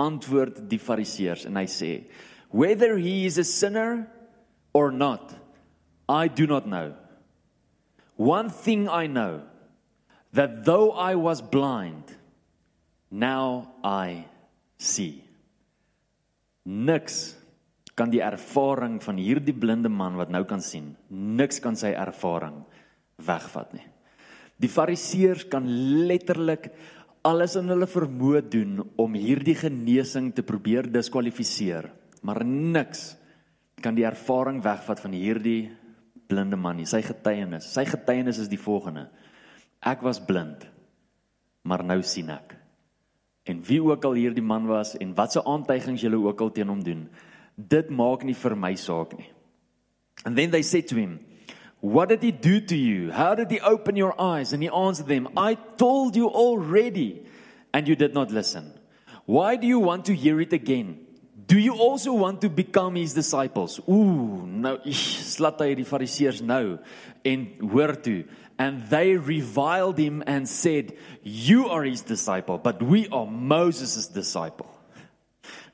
antwoord 0.00 0.64
die 0.70 0.80
fariseërs 0.80 1.44
en 1.48 1.60
hy 1.60 1.66
sê, 1.68 1.90
whether 2.48 2.96
he 2.96 3.26
is 3.28 3.36
a 3.36 3.44
sinner 3.44 4.08
or 4.72 4.90
not, 4.90 5.34
I 6.08 6.28
do 6.28 6.46
not 6.46 6.66
know. 6.66 6.94
One 8.16 8.48
thing 8.48 8.88
I 8.88 9.06
know, 9.06 9.42
that 10.32 10.64
though 10.64 10.92
I 10.92 11.16
was 11.16 11.42
blind, 11.42 12.04
now 13.10 13.72
I 13.84 14.24
see. 14.78 15.24
Niks 16.66 17.36
kan 17.96 18.12
die 18.12 18.20
ervaring 18.20 18.98
van 19.00 19.20
hierdie 19.20 19.56
blinde 19.56 19.88
man 19.88 20.16
wat 20.20 20.32
nou 20.32 20.44
kan 20.44 20.60
sien, 20.60 20.94
niks 21.08 21.60
kan 21.64 21.76
sy 21.76 21.94
ervaring 21.96 22.64
wegvat 23.24 23.72
nie. 23.76 23.86
Die 24.62 24.70
fariseërs 24.72 25.46
kan 25.52 25.66
letterlik 26.08 26.70
alles 27.26 27.56
in 27.58 27.68
hulle 27.72 27.88
vermoë 27.90 28.42
doen 28.48 28.80
om 29.00 29.16
hierdie 29.18 29.56
genesing 29.58 30.30
te 30.34 30.44
probeer 30.46 30.86
diskwalifiseer, 30.88 31.90
maar 32.22 32.44
niks 32.46 33.16
kan 33.82 33.96
die 33.96 34.06
ervaring 34.08 34.62
wegvat 34.64 35.02
van 35.02 35.14
hierdie 35.16 35.68
blinde 36.30 36.56
man 36.58 36.78
nie. 36.80 36.86
Sy 36.88 37.02
getuienis, 37.04 37.68
sy 37.74 37.84
getuienis 37.88 38.40
is 38.42 38.50
die 38.50 38.60
volgende: 38.60 39.08
Ek 39.84 40.02
was 40.06 40.22
blind, 40.22 40.64
maar 41.66 41.84
nou 41.84 42.00
sien 42.02 42.30
ek. 42.32 42.56
En 43.46 43.60
wie 43.62 43.82
ook 43.82 44.04
al 44.08 44.16
hierdie 44.18 44.42
man 44.42 44.66
was 44.66 44.96
en 44.98 45.14
watse 45.14 45.42
aantuigings 45.46 46.02
julle 46.02 46.18
ook 46.24 46.40
al 46.42 46.50
teen 46.54 46.70
hom 46.72 46.82
doen, 46.82 47.04
dit 47.56 47.90
maak 47.94 48.24
nie 48.26 48.34
vir 48.34 48.56
my 48.58 48.72
saak 48.74 49.14
nie. 49.18 49.28
And 50.24 50.34
then 50.36 50.50
they 50.50 50.62
said 50.62 50.88
to 50.88 50.96
him, 50.96 51.20
What 51.80 52.08
did 52.08 52.22
he 52.22 52.32
do 52.32 52.60
to 52.60 52.76
you? 52.76 53.12
How 53.12 53.34
did 53.34 53.50
he 53.50 53.60
open 53.60 53.96
your 53.96 54.18
eyes? 54.20 54.52
And 54.52 54.62
he 54.62 54.68
answered 54.68 55.06
them, 55.06 55.28
I 55.36 55.54
told 55.54 56.16
you 56.16 56.28
already, 56.28 57.22
and 57.72 57.86
you 57.86 57.94
did 57.94 58.14
not 58.14 58.30
listen. 58.30 58.72
Why 59.26 59.56
do 59.56 59.66
you 59.66 59.78
want 59.78 60.06
to 60.06 60.14
hear 60.14 60.40
it 60.40 60.52
again? 60.52 61.06
Do 61.46 61.58
you 61.58 61.76
also 61.76 62.12
want 62.12 62.40
to 62.40 62.48
become 62.48 62.96
his 62.96 63.14
disciples? 63.14 63.78
Ooh, 63.88 64.46
nou 64.46 64.78
slat 64.90 65.60
hy 65.62 65.74
die 65.78 65.86
fariseërs 65.86 66.40
nou 66.42 66.78
en 67.22 67.44
hoor 67.60 67.94
toe. 68.02 68.24
And 68.58 68.82
they 68.90 69.14
reviled 69.14 69.98
him 69.98 70.24
and 70.26 70.48
said, 70.48 70.96
"You 71.22 71.68
are 71.68 71.84
his 71.84 72.02
disciple, 72.02 72.58
but 72.58 72.82
we 72.82 73.06
are 73.12 73.26
Moses' 73.26 74.08
disciple." 74.08 74.66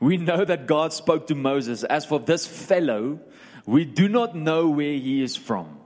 We 0.01 0.19
know 0.19 0.45
that 0.45 0.67
God 0.67 0.93
spoke 0.93 1.29
to 1.29 1.35
Moses. 1.35 1.85
As 1.85 2.05
for 2.05 2.19
this 2.19 2.45
fellow, 2.45 3.21
we 3.65 3.87
do 3.87 4.09
not 4.09 4.35
know 4.35 4.69
where 4.69 4.99
he 4.99 5.23
is 5.23 5.37
from. 5.37 5.79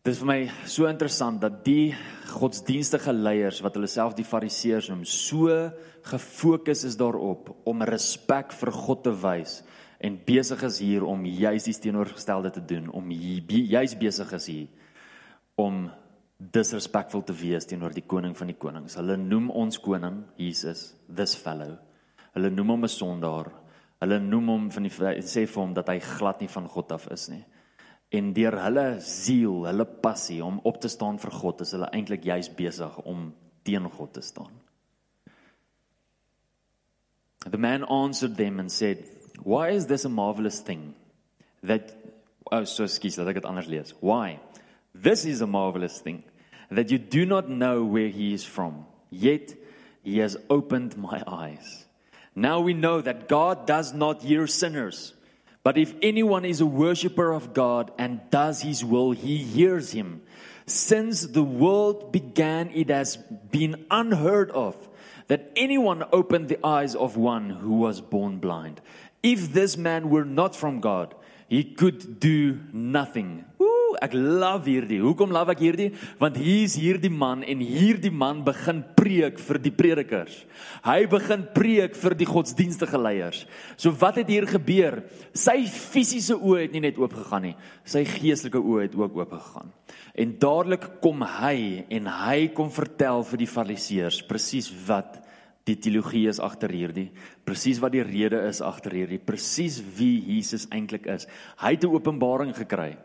Dit 0.00 0.14
is 0.14 0.20
vir 0.22 0.28
my 0.30 0.38
so 0.64 0.86
interessant 0.88 1.42
dat 1.42 1.58
die 1.66 1.90
godsdienstige 2.30 3.12
leiers 3.12 3.58
wat 3.60 3.74
hulle 3.76 3.88
self 3.90 4.14
die 4.16 4.24
fariseërs 4.24 4.86
noem, 4.88 5.02
so 5.04 5.52
gefokus 6.08 6.86
is 6.88 6.96
daarop 6.96 7.50
om 7.68 7.84
respek 7.84 8.54
vir 8.56 8.72
God 8.72 9.02
te 9.04 9.12
wys 9.12 9.58
en 10.00 10.16
besig 10.24 10.64
is 10.70 10.78
hier 10.80 11.04
om 11.04 11.26
juis 11.28 11.68
die 11.68 11.76
teenoorgestelde 11.84 12.54
te 12.56 12.64
doen, 12.64 12.88
om 12.96 13.12
juis 13.12 13.98
besig 14.00 14.32
is 14.40 14.48
hier 14.48 14.88
om 15.60 15.84
disrespectful 16.40 17.20
te 17.28 17.36
wees 17.36 17.68
teenoor 17.68 17.92
die 17.92 18.08
koning 18.08 18.32
van 18.38 18.48
die 18.48 18.56
konings. 18.56 18.96
Hulle 18.96 19.20
noem 19.20 19.52
ons 19.52 19.76
koning 19.84 20.22
Jesus 20.40 20.94
this 21.12 21.36
fellow. 21.36 21.76
Hulle 22.32 22.48
noem 22.48 22.72
hom 22.72 22.84
'n 22.88 22.96
sondaar. 22.96 23.52
Hulle 24.00 24.18
noem 24.18 24.48
hom 24.48 24.70
van 24.70 24.82
die 24.82 24.96
sê 25.28 25.44
vir 25.44 25.60
hom 25.62 25.74
dat 25.74 25.88
hy 25.88 25.98
glad 26.00 26.40
nie 26.40 26.48
van 26.48 26.68
God 26.68 26.92
af 26.92 27.10
is 27.12 27.28
nie 27.28 27.44
en 28.10 28.32
deur 28.34 28.56
hulle 28.58 28.86
siel, 29.06 29.66
hulle 29.68 29.86
passie 30.02 30.40
om 30.44 30.58
op 30.66 30.80
te 30.82 30.90
staan 30.90 31.18
vir 31.22 31.30
God, 31.30 31.60
is 31.62 31.74
hulle 31.76 31.90
eintlik 31.94 32.24
juis 32.26 32.50
besig 32.56 32.98
om 33.06 33.30
teen 33.62 33.86
God 33.90 34.12
te 34.16 34.22
staan. 34.24 34.52
The 37.46 37.58
man 37.58 37.84
answered 37.84 38.36
them 38.36 38.58
and 38.60 38.70
said, 38.70 39.04
"Why 39.44 39.70
is 39.70 39.86
this 39.86 40.04
a 40.04 40.08
marvelous 40.08 40.60
thing 40.60 40.94
that 41.62 41.94
oh 42.50 42.64
so 42.64 42.84
skus 42.84 43.16
dat 43.16 43.28
ek 43.28 43.40
dit 43.40 43.48
anders 43.48 43.68
lees. 43.68 43.94
Why? 44.00 44.40
This 44.94 45.24
is 45.24 45.40
a 45.40 45.46
marvelous 45.46 46.00
thing 46.00 46.24
that 46.70 46.90
you 46.90 46.98
do 46.98 47.24
not 47.24 47.48
know 47.48 47.84
where 47.84 48.08
he 48.08 48.32
is 48.32 48.44
from, 48.44 48.86
yet 49.10 49.54
he 50.02 50.18
has 50.18 50.36
opened 50.48 50.96
my 50.96 51.22
eyes. 51.26 51.86
Now 52.34 52.60
we 52.60 52.74
know 52.74 53.00
that 53.02 53.28
God 53.28 53.66
does 53.66 53.94
not 53.94 54.22
hear 54.22 54.46
sinners." 54.46 55.14
But 55.62 55.76
if 55.76 55.94
anyone 56.00 56.44
is 56.44 56.60
a 56.60 56.66
worshiper 56.66 57.32
of 57.32 57.52
God 57.52 57.92
and 57.98 58.20
does 58.30 58.62
his 58.62 58.84
will, 58.84 59.10
he 59.12 59.38
hears 59.38 59.92
him. 59.92 60.22
Since 60.66 61.26
the 61.28 61.42
world 61.42 62.12
began, 62.12 62.70
it 62.70 62.88
has 62.88 63.16
been 63.16 63.84
unheard 63.90 64.50
of 64.52 64.88
that 65.28 65.52
anyone 65.54 66.04
opened 66.12 66.48
the 66.48 66.64
eyes 66.64 66.94
of 66.94 67.16
one 67.16 67.50
who 67.50 67.74
was 67.74 68.00
born 68.00 68.38
blind. 68.38 68.80
If 69.22 69.52
this 69.52 69.76
man 69.76 70.10
were 70.10 70.24
not 70.24 70.56
from 70.56 70.80
God, 70.80 71.14
he 71.50 71.64
could 71.64 72.20
do 72.22 72.56
nothing. 72.72 73.42
Ooh, 73.58 73.96
ek 73.98 74.14
love 74.14 74.70
hierdie. 74.70 75.00
Hoekom 75.02 75.32
love 75.34 75.50
ek 75.50 75.64
hierdie? 75.64 75.88
Want 76.20 76.38
hier 76.38 76.62
is 76.62 76.76
hierdie 76.78 77.10
man 77.10 77.42
en 77.42 77.58
hierdie 77.58 78.12
man 78.14 78.44
begin 78.46 78.84
preek 78.94 79.40
vir 79.42 79.58
die 79.58 79.72
predikers. 79.74 80.36
Hy 80.86 81.08
begin 81.10 81.42
preek 81.56 81.98
vir 81.98 82.14
die 82.14 82.28
godsdienstige 82.28 83.00
leiers. 83.02 83.42
So 83.74 83.90
wat 83.98 84.20
het 84.22 84.30
hier 84.30 84.46
gebeur? 84.46 85.00
Sy 85.34 85.64
fisiese 85.66 86.38
oë 86.38 86.68
het 86.68 86.76
nie 86.76 86.84
net 86.86 87.00
oop 87.02 87.18
gegaan 87.18 87.50
nie. 87.50 87.56
Sy 87.82 88.04
geestelike 88.06 88.62
oë 88.62 88.86
het 88.86 88.94
ook 88.94 89.18
oop 89.18 89.34
gegaan. 89.34 89.74
En 90.14 90.36
dadelik 90.38 90.86
kom 91.02 91.26
hy 91.26 91.82
en 91.90 92.06
hy 92.14 92.38
kom 92.54 92.70
vertel 92.70 93.26
vir 93.26 93.42
die 93.42 93.50
fariseërs 93.50 94.22
presies 94.30 94.70
wat 94.86 95.18
die 95.68 95.76
teologie 95.76 96.28
is 96.28 96.40
agter 96.40 96.72
hierdie, 96.72 97.10
presies 97.44 97.80
wat 97.82 97.92
die 97.92 98.02
rede 98.02 98.40
is 98.48 98.60
agter 98.60 98.92
hierdie, 98.92 99.18
presies 99.18 99.80
wie 99.96 100.20
Jesus 100.36 100.66
eintlik 100.72 101.06
is. 101.06 101.26
Hy 101.58 101.72
het 101.76 101.84
'n 101.84 101.94
openbaring 101.94 102.54
gekry 102.54 102.96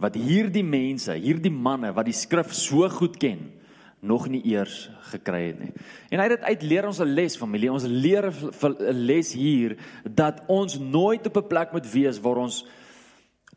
wat 0.00 0.14
hierdie 0.14 0.64
mense, 0.64 1.12
hierdie 1.12 1.52
manne 1.52 1.92
wat 1.92 2.06
die 2.06 2.16
skrif 2.16 2.52
so 2.52 2.88
goed 2.88 3.18
ken, 3.18 3.52
nog 4.00 4.28
nie 4.28 4.40
eers 4.48 4.88
gekry 5.12 5.42
het 5.50 5.58
nie. 5.60 5.72
En 6.10 6.20
hy 6.20 6.28
het 6.28 6.38
dit 6.38 6.48
uitleer 6.48 6.86
ons 6.86 7.00
'n 7.00 7.14
les 7.14 7.36
familie. 7.36 7.72
Ons 7.72 7.84
leer 7.84 8.32
'n 8.32 8.92
les 8.92 9.32
hier 9.32 9.76
dat 10.04 10.42
ons 10.48 10.78
nooit 10.78 11.26
op 11.26 11.36
'n 11.36 11.48
plek 11.48 11.72
moet 11.72 11.92
wees 11.92 12.20
waar 12.20 12.36
ons 12.36 12.64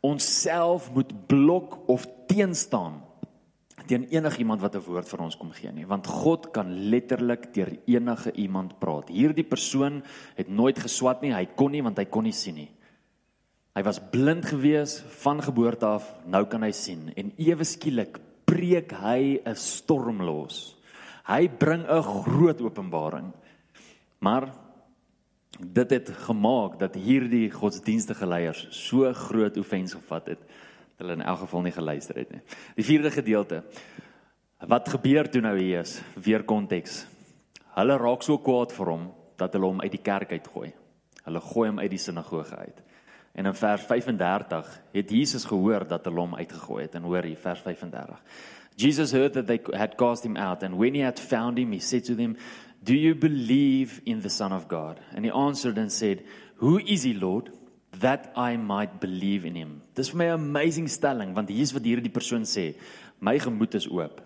onsself 0.00 0.92
moet 0.92 1.26
blok 1.26 1.88
of 1.88 2.06
teenstaan 2.26 3.02
teen 3.86 4.06
enigiemand 4.10 4.60
wat 4.60 4.74
'n 4.76 4.84
woord 4.86 5.08
vir 5.08 5.20
ons 5.20 5.36
kom 5.36 5.50
gee 5.52 5.72
nie, 5.72 5.86
want 5.86 6.06
God 6.06 6.52
kan 6.52 6.68
letterlik 6.90 7.54
deur 7.54 7.70
enige 7.86 8.32
iemand 8.32 8.78
praat. 8.78 9.08
Hierdie 9.08 9.44
persoon 9.44 10.02
het 10.36 10.48
nooit 10.48 10.78
geswat 10.78 11.22
nie, 11.22 11.32
hy 11.32 11.46
kon 11.56 11.70
nie 11.70 11.82
want 11.82 11.98
hy 11.98 12.04
kon 12.04 12.24
nie 12.24 12.32
sien 12.32 12.54
nie. 12.54 12.70
Hy 13.74 13.82
was 13.82 14.00
blind 14.10 14.44
gewees 14.44 15.00
van 15.22 15.42
geboorte 15.42 15.86
af, 15.86 16.14
nou 16.26 16.44
kan 16.44 16.62
hy 16.62 16.70
sien 16.70 17.12
en 17.16 17.32
ewe 17.36 17.64
skielik 17.64 18.18
breek 18.44 18.92
hy 18.92 19.40
'n 19.44 19.54
storm 19.54 20.22
los. 20.22 20.76
Hy 21.26 21.48
bring 21.48 21.84
'n 21.88 22.02
groot 22.02 22.60
openbaring. 22.60 23.32
Maar 24.20 24.52
dit 25.60 25.90
het 25.90 26.08
gemaak 26.26 26.78
dat 26.78 26.94
hierdie 26.94 27.50
godsdienstige 27.50 28.26
leiers 28.26 28.66
so 28.70 29.12
groot 29.12 29.56
offens 29.56 29.94
gevat 29.94 30.26
het 30.26 30.38
hulle 31.04 31.18
in 31.20 31.26
elk 31.26 31.44
geval 31.44 31.66
nie 31.66 31.74
geluister 31.74 32.18
het 32.18 32.32
nie. 32.32 32.40
Die 32.78 32.86
vierde 32.86 33.12
gedeelte. 33.12 33.62
Wat 34.64 34.88
gebeur 34.88 35.28
toe 35.28 35.42
nou 35.44 35.54
hier 35.58 35.84
is? 35.84 35.98
Weer 36.16 36.44
konteks. 36.48 37.04
Hulle 37.76 37.98
raak 38.00 38.24
so 38.24 38.40
kwaad 38.40 38.72
vir 38.72 38.90
hom 38.94 39.06
dat 39.40 39.54
hulle 39.56 39.68
hom 39.68 39.82
uit 39.84 39.92
die 39.92 40.02
kerk 40.02 40.32
uitgooi. 40.32 40.70
Hulle 41.24 41.40
gooi 41.44 41.68
hom 41.68 41.80
uit 41.82 41.92
die 41.92 42.00
sinagoge 42.00 42.56
uit. 42.56 42.82
En 43.34 43.48
in 43.50 43.56
vers 43.58 43.82
35 43.82 44.68
het 44.94 45.10
Jesus 45.10 45.44
gehoor 45.50 45.86
dat 45.90 46.04
hulle 46.06 46.22
hom 46.22 46.36
uitgegooi 46.38 46.84
het 46.84 46.94
en 46.94 47.08
hoor 47.08 47.26
hier 47.26 47.40
vers 47.40 47.60
35. 47.60 48.20
Jesus 48.76 49.12
heard 49.12 49.34
that 49.34 49.46
they 49.46 49.60
had 49.74 49.96
cast 49.98 50.24
him 50.24 50.36
out 50.36 50.62
and 50.62 50.78
when 50.78 50.94
he 50.94 51.02
had 51.02 51.20
found 51.20 51.58
him 51.58 51.72
he 51.72 51.80
said 51.80 52.04
to 52.04 52.14
them, 52.14 52.36
"Do 52.82 52.94
you 52.94 53.14
believe 53.14 54.00
in 54.04 54.20
the 54.20 54.28
Son 54.28 54.52
of 54.52 54.68
God?" 54.68 55.00
And 55.14 55.24
he 55.24 55.30
answered 55.30 55.78
and 55.78 55.92
said, 55.92 56.22
"Who 56.56 56.78
is 56.78 57.02
he, 57.02 57.14
Lord?" 57.14 57.50
That 58.00 58.32
I 58.36 58.56
might 58.56 59.00
believe 59.00 59.44
in 59.44 59.54
him. 59.54 59.82
Dis 59.94 60.10
vir 60.10 60.18
my 60.18 60.26
'n 60.26 60.40
amazing 60.40 60.88
stelling 60.88 61.34
want 61.34 61.48
hier's 61.48 61.72
wat 61.72 61.82
hierdie 61.82 62.12
persoon 62.12 62.42
sê. 62.42 62.74
My 63.20 63.38
gemoed 63.38 63.74
is 63.74 63.86
oop. 63.86 64.20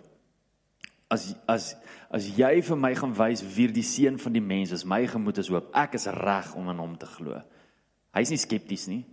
As 1.11 1.35
as 1.47 1.77
as 2.11 2.29
jy 2.39 2.61
vir 2.61 2.77
my 2.77 2.95
gaan 2.95 3.15
wys 3.15 3.43
wie 3.43 3.69
die 3.69 3.83
seun 3.83 4.19
van 4.19 4.33
die 4.33 4.41
mens 4.41 4.73
is, 4.73 4.85
my 4.85 5.07
gemoed 5.07 5.39
is 5.39 5.51
oop. 5.51 5.71
Ek 5.75 5.95
is 5.95 6.07
reg 6.07 6.55
om 6.55 6.69
in 6.69 6.79
hom 6.79 6.97
te 6.97 7.07
glo. 7.07 7.43
Hy's 8.15 8.31
nie 8.31 8.39
skepties 8.39 8.89
nie. 8.89 9.05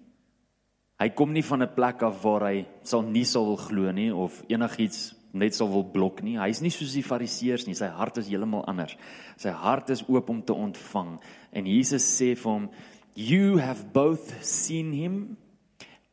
Hy 0.99 1.09
kom 1.09 1.33
nie 1.33 1.43
van 1.43 1.61
'n 1.61 1.75
plek 1.75 2.03
af 2.03 2.23
waar 2.23 2.47
hy 2.51 2.65
sal 2.83 3.01
nie 3.01 3.25
sal 3.25 3.45
wil 3.45 3.57
glo 3.57 3.91
nie 3.91 4.13
of 4.13 4.43
enigiets 4.47 5.13
net 5.35 5.55
sal 5.55 5.67
wil 5.69 5.83
blok 5.83 6.23
nie. 6.23 6.37
Hy's 6.39 6.61
nie 6.63 6.71
soos 6.71 6.93
die 6.95 7.03
fariseërs 7.03 7.67
nie. 7.67 7.75
Sy 7.75 7.89
hart 7.91 8.17
is 8.21 8.29
heeltemal 8.31 8.63
anders. 8.71 8.95
Sy 9.37 9.51
hart 9.51 9.89
is 9.89 10.03
oop 10.07 10.29
om 10.31 10.41
te 10.41 10.55
ontvang. 10.55 11.19
En 11.51 11.67
Jesus 11.67 12.03
sê 12.07 12.31
vir 12.35 12.51
hom, 12.51 12.69
You 13.15 13.57
have 13.57 13.93
both 13.93 14.43
seen 14.43 14.91
him, 14.91 15.37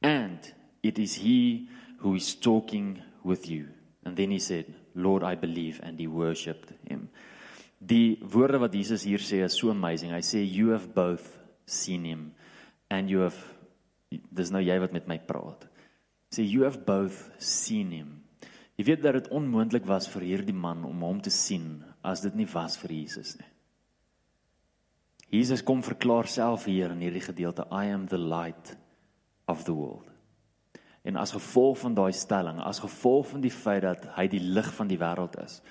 and 0.00 0.38
it 0.82 0.98
is 0.98 1.16
he 1.16 1.68
who 1.98 2.14
is 2.14 2.34
talking 2.34 3.02
with 3.24 3.50
you. 3.50 3.68
And 4.04 4.16
then 4.16 4.30
he 4.30 4.38
said, 4.38 4.72
Lord, 4.94 5.24
I 5.24 5.34
believe, 5.34 5.80
and 5.82 5.98
he 5.98 6.06
worshipped 6.06 6.72
him. 6.88 7.08
Die 7.84 8.18
woorde 8.22 8.60
wat 8.62 8.72
Jesus 8.72 9.02
hier 9.02 9.18
sê 9.18 9.42
is 9.42 9.58
so 9.58 9.70
amazing. 9.70 10.12
Hy 10.14 10.22
sê 10.22 10.42
you 10.46 10.70
have 10.70 10.94
both 10.94 11.36
seen 11.66 12.04
him 12.04 12.32
and 12.90 13.10
you 13.10 13.24
have 13.26 13.38
dis 14.30 14.52
nou 14.54 14.62
jy 14.62 14.76
wat 14.78 14.94
met 14.94 15.08
my 15.10 15.18
praat. 15.18 15.66
Sê 16.30 16.46
you 16.46 16.62
have 16.62 16.84
both 16.86 17.32
seen 17.42 17.90
him. 17.90 18.20
Jy 18.78 18.86
weet 18.92 19.02
dat 19.02 19.18
dit 19.18 19.32
onmoontlik 19.34 19.88
was 19.90 20.06
vir 20.14 20.28
hierdie 20.28 20.54
man 20.54 20.86
om 20.86 21.02
hom 21.02 21.18
te 21.20 21.32
sien 21.34 21.82
as 22.06 22.22
dit 22.22 22.38
nie 22.38 22.46
was 22.54 22.78
vir 22.78 22.94
Jesus 23.02 23.34
nie. 23.40 23.51
Jesus 25.32 25.62
kom 25.64 25.80
verklaar 25.80 26.28
self 26.28 26.66
hier 26.68 26.92
in 26.92 27.00
hierdie 27.00 27.24
gedeelte 27.24 27.64
I 27.72 27.88
am 27.94 28.04
the 28.08 28.20
light 28.20 28.74
of 29.48 29.64
the 29.64 29.72
world. 29.72 30.10
En 31.02 31.16
as 31.16 31.32
gevolg 31.32 31.78
van 31.80 31.96
daai 31.96 32.12
stelling, 32.12 32.60
as 32.60 32.82
gevolg 32.84 33.30
van 33.32 33.40
die 33.42 33.50
feit 33.50 33.82
dat 33.82 34.04
hy 34.18 34.26
die 34.30 34.42
lig 34.42 34.68
van 34.76 34.90
die 34.90 35.00
wêreld 35.00 35.38
is, 35.42 35.62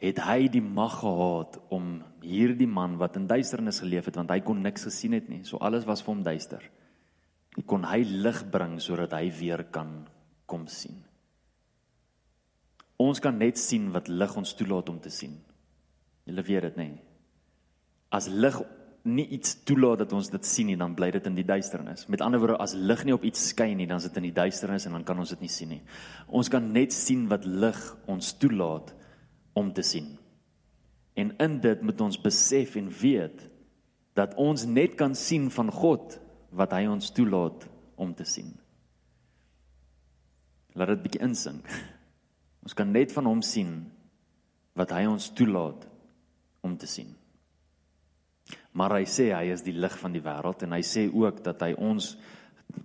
het 0.00 0.22
hy 0.24 0.46
die 0.48 0.62
mag 0.64 1.00
gehad 1.02 1.58
om 1.74 1.98
hierdie 2.22 2.70
man 2.70 2.96
wat 3.02 3.18
in 3.18 3.26
duisternis 3.28 3.82
geleef 3.82 4.08
het 4.08 4.16
want 4.16 4.30
hy 4.32 4.38
kon 4.46 4.62
niks 4.62 4.86
gesien 4.88 5.18
het 5.18 5.28
nie, 5.28 5.42
so 5.44 5.58
alles 5.60 5.84
was 5.90 6.00
vir 6.06 6.14
hom 6.14 6.24
duister. 6.24 6.64
Hy 7.58 7.66
kon 7.66 7.84
hy 7.84 8.00
lig 8.06 8.44
bring 8.54 8.78
sodat 8.80 9.12
hy 9.18 9.26
weer 9.40 9.66
kan 9.74 10.04
kom 10.48 10.70
sien. 10.70 11.02
Ons 13.00 13.20
kan 13.20 13.36
net 13.36 13.58
sien 13.58 13.90
wat 13.92 14.08
lig 14.08 14.36
ons 14.36 14.54
toelaat 14.54 14.88
om 14.92 15.02
te 15.02 15.10
sien. 15.12 15.34
Julle 16.28 16.44
weet 16.46 16.70
dit 16.70 16.78
nê. 16.78 16.90
As 18.14 18.28
lig 18.30 18.56
nie 19.08 19.26
iets 19.32 19.54
toelaat 19.64 20.02
dat 20.02 20.12
ons 20.12 20.28
dit 20.32 20.46
sien 20.46 20.68
nie, 20.68 20.76
dan 20.76 20.94
bly 20.94 21.10
dit 21.14 21.26
in 21.26 21.36
die 21.38 21.46
duisternis. 21.46 22.06
Met 22.12 22.20
ander 22.24 22.40
woorde, 22.42 22.58
as 22.60 22.74
lig 22.76 23.04
nie 23.08 23.14
op 23.16 23.24
iets 23.24 23.50
skyn 23.52 23.78
nie, 23.80 23.86
dan 23.88 24.02
is 24.02 24.08
dit 24.08 24.18
in 24.20 24.28
die 24.28 24.36
duisternis 24.36 24.86
en 24.86 24.98
dan 24.98 25.04
kan 25.08 25.18
ons 25.18 25.32
dit 25.32 25.44
nie 25.44 25.52
sien 25.52 25.72
nie. 25.72 25.82
Ons 26.28 26.50
kan 26.52 26.66
net 26.74 26.92
sien 26.92 27.26
wat 27.30 27.46
lig 27.48 27.80
ons 28.10 28.32
toelaat 28.40 28.92
om 29.56 29.72
te 29.72 29.84
sien. 29.86 30.12
En 31.16 31.32
in 31.42 31.60
dit 31.60 31.82
moet 31.82 32.00
ons 32.00 32.20
besef 32.20 32.76
en 32.80 32.90
weet 33.00 33.46
dat 34.18 34.34
ons 34.40 34.64
net 34.66 34.96
kan 35.00 35.14
sien 35.16 35.48
van 35.52 35.70
God 35.72 36.18
wat 36.56 36.74
hy 36.76 36.84
ons 36.90 37.12
toelaat 37.14 37.66
om 38.00 38.12
te 38.16 38.26
sien. 38.28 38.52
Laat 40.74 40.94
dit 40.94 41.02
bietjie 41.06 41.24
insink. 41.24 41.66
Ons 42.64 42.76
kan 42.76 42.90
net 42.92 43.12
van 43.14 43.26
hom 43.26 43.40
sien 43.42 43.72
wat 44.78 44.92
hy 44.94 45.06
ons 45.08 45.30
toelaat 45.36 45.86
om 46.66 46.76
te 46.78 46.88
sien. 46.88 47.14
Maar 48.72 49.00
hy 49.00 49.06
sê 49.10 49.30
hy 49.34 49.50
is 49.50 49.64
die 49.66 49.74
lig 49.74 49.96
van 49.98 50.14
die 50.14 50.22
wêreld 50.22 50.62
en 50.62 50.76
hy 50.76 50.82
sê 50.86 51.08
ook 51.08 51.42
dat 51.46 51.62
hy 51.66 51.72
ons 51.74 52.14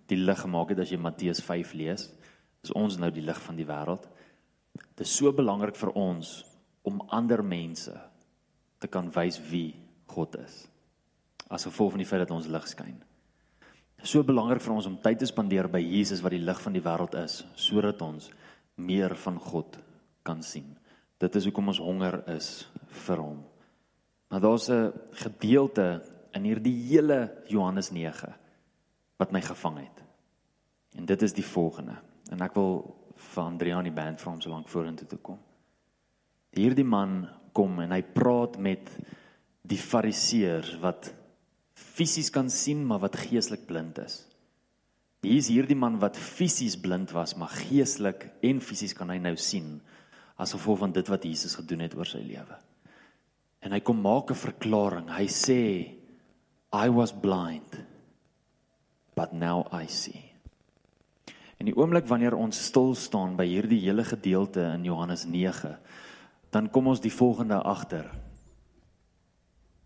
die 0.09 0.17
lig 0.17 0.39
gemaak 0.41 0.73
het 0.73 0.81
as 0.81 0.91
jy 0.93 0.99
Matteus 1.01 1.41
5 1.45 1.73
lees. 1.77 2.07
Is 2.65 2.73
ons 2.73 2.97
nou 2.97 3.11
die 3.13 3.25
lig 3.25 3.41
van 3.45 3.57
die 3.59 3.67
wêreld? 3.69 4.07
Dit 4.95 5.05
is 5.05 5.13
so 5.13 5.31
belangrik 5.35 5.77
vir 5.77 5.93
ons 5.93 6.39
om 6.85 7.03
ander 7.13 7.43
mense 7.45 7.93
te 8.81 8.89
kan 8.91 9.11
wys 9.13 9.37
wie 9.51 9.75
God 10.09 10.37
is. 10.41 10.65
As 11.49 11.67
gevolg 11.67 11.93
van 11.93 12.01
die 12.01 12.09
feit 12.09 12.25
dat 12.25 12.33
ons 12.33 12.49
lig 12.49 12.65
skyn. 12.69 12.97
So 14.05 14.21
belangrik 14.25 14.61
vir 14.61 14.75
ons 14.75 14.89
om 14.89 14.97
tyd 15.01 15.21
te 15.21 15.29
spandeer 15.29 15.69
by 15.71 15.81
Jesus 15.81 16.21
wat 16.21 16.33
die 16.35 16.43
lig 16.43 16.59
van 16.61 16.75
die 16.75 16.83
wêreld 16.85 17.15
is, 17.21 17.39
sodat 17.57 18.01
ons 18.05 18.29
meer 18.75 19.15
van 19.23 19.39
God 19.41 19.77
kan 20.25 20.41
sien. 20.45 20.75
Dit 21.21 21.37
is 21.39 21.47
hoekom 21.47 21.71
ons 21.71 21.81
honger 21.81 22.19
is 22.35 22.67
vir 23.05 23.21
hom. 23.23 23.39
Maar 24.35 24.43
daar's 24.43 24.67
'n 24.67 24.91
gedeelte 25.11 26.03
in 26.31 26.43
hierdie 26.43 26.87
hele 26.87 27.43
Johannes 27.47 27.89
9 27.89 28.35
wat 29.15 29.31
my 29.31 29.41
gevang 29.41 29.77
het. 29.77 30.03
En 30.91 31.05
dit 31.05 31.21
is 31.21 31.33
die 31.33 31.45
volgende. 31.45 31.95
En 32.29 32.41
ek 32.41 32.53
wil 32.53 32.95
van 33.15 33.53
Adriani 33.53 33.91
band 33.91 34.21
vir 34.21 34.31
hom 34.31 34.41
so 34.41 34.49
lank 34.49 34.67
vorentoe 34.67 35.07
toe 35.07 35.19
kom. 35.19 35.39
Hierdie 36.49 36.83
man 36.83 37.29
kom 37.51 37.79
en 37.79 37.91
hy 37.91 38.01
praat 38.03 38.57
met 38.57 38.97
die 39.61 39.77
fariseërs 39.77 40.79
wat 40.79 41.13
fisies 41.73 42.29
kan 42.29 42.49
sien 42.49 42.85
maar 42.85 42.99
wat 42.99 43.15
geestelik 43.15 43.65
blind 43.65 43.97
is. 43.97 44.27
Hier 45.21 45.37
is 45.37 45.47
hierdie 45.47 45.79
man 45.79 45.99
wat 45.99 46.17
fisies 46.17 46.79
blind 46.79 47.11
was, 47.11 47.35
maar 47.35 47.49
geestelik 47.49 48.31
en 48.41 48.61
fisies 48.61 48.93
kan 48.93 49.09
hy 49.09 49.17
nou 49.17 49.35
sien 49.35 49.81
as 50.35 50.51
gevolg 50.51 50.79
van 50.79 50.91
dit 50.91 51.07
wat 51.07 51.23
Jesus 51.23 51.55
gedoen 51.55 51.79
het 51.79 51.95
oor 51.95 52.05
sy 52.05 52.17
lewe. 52.17 52.64
En 53.65 53.73
hy 53.73 53.81
kom 53.81 53.97
maak 54.01 54.29
'n 54.29 54.37
verklaring. 54.37 55.09
Hy 55.09 55.25
sê 55.25 55.61
I 56.71 56.89
was 56.89 57.11
blind 57.11 57.85
but 59.15 59.33
now 59.33 59.65
I 59.71 59.87
see. 59.87 60.31
En 61.57 61.69
die 61.69 61.75
oomblik 61.75 62.07
wanneer 62.11 62.35
ons 62.35 62.59
stil 62.67 62.93
staan 62.99 63.37
by 63.39 63.47
hierdie 63.47 63.79
hele 63.87 64.03
gedeelte 64.03 64.67
in 64.75 64.83
Johannes 64.85 65.23
9, 65.25 65.71
dan 66.51 66.67
kom 66.69 66.91
ons 66.91 67.01
die 67.03 67.13
volgende 67.13 67.61
agter. 67.63 68.11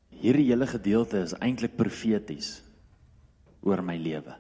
Hierdie 0.10 0.50
hele 0.50 0.68
gedeelte 0.68 1.22
is 1.22 1.38
eintlik 1.38 1.78
profeties 1.78 2.58
oor 3.62 3.84
my 3.86 3.96
lewe. 4.02 4.34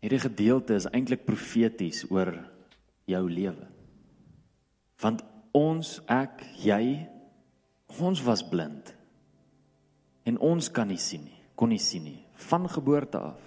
Hierdie 0.00 0.20
gedeelte 0.22 0.76
is 0.76 0.88
eintlik 0.92 1.24
profeties 1.26 2.04
oor 2.12 2.34
jou 3.08 3.24
lewe. 3.28 3.66
Want 5.00 5.24
ons 5.56 5.98
ek 6.06 6.44
jy 6.60 7.08
Ons 7.98 8.22
was 8.22 8.42
blind. 8.48 8.94
En 10.24 10.38
ons 10.38 10.70
kan 10.70 10.88
nie 10.88 11.00
sien 11.00 11.24
nie, 11.24 11.40
kon 11.56 11.68
nie 11.68 11.80
sien 11.80 12.04
nie 12.04 12.20
van 12.50 12.68
geboorte 12.68 13.18
af. 13.18 13.42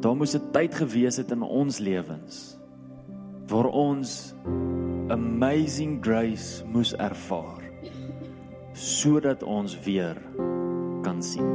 Daar 0.00 0.16
moes 0.16 0.34
'n 0.34 0.50
tyd 0.52 0.74
gewees 0.74 1.16
het 1.16 1.30
in 1.30 1.42
ons 1.42 1.78
lewens 1.78 2.58
waar 3.48 3.66
ons 3.66 4.34
amazing 5.08 6.00
grace 6.00 6.64
moes 6.64 6.94
ervaar. 6.94 7.62
sodat 8.72 9.42
ons 9.42 9.76
weer 9.84 10.16
kan 11.02 11.22
sien. 11.22 11.48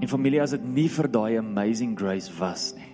En 0.00 0.08
familie, 0.08 0.42
as 0.42 0.50
dit 0.50 0.64
nie 0.64 0.88
vir 0.88 1.08
daai 1.08 1.38
amazing 1.38 1.96
grace 1.98 2.32
was 2.38 2.72
nie, 2.76 2.92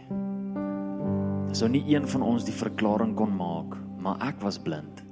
sou 1.53 1.69
nie 1.69 1.85
een 1.93 2.09
van 2.09 2.23
ons 2.23 2.45
die 2.45 2.55
verklaring 2.57 3.15
kon 3.17 3.35
maak, 3.37 3.77
maar 4.03 4.17
ek 4.25 4.41
was 4.43 4.59
blind 4.59 5.03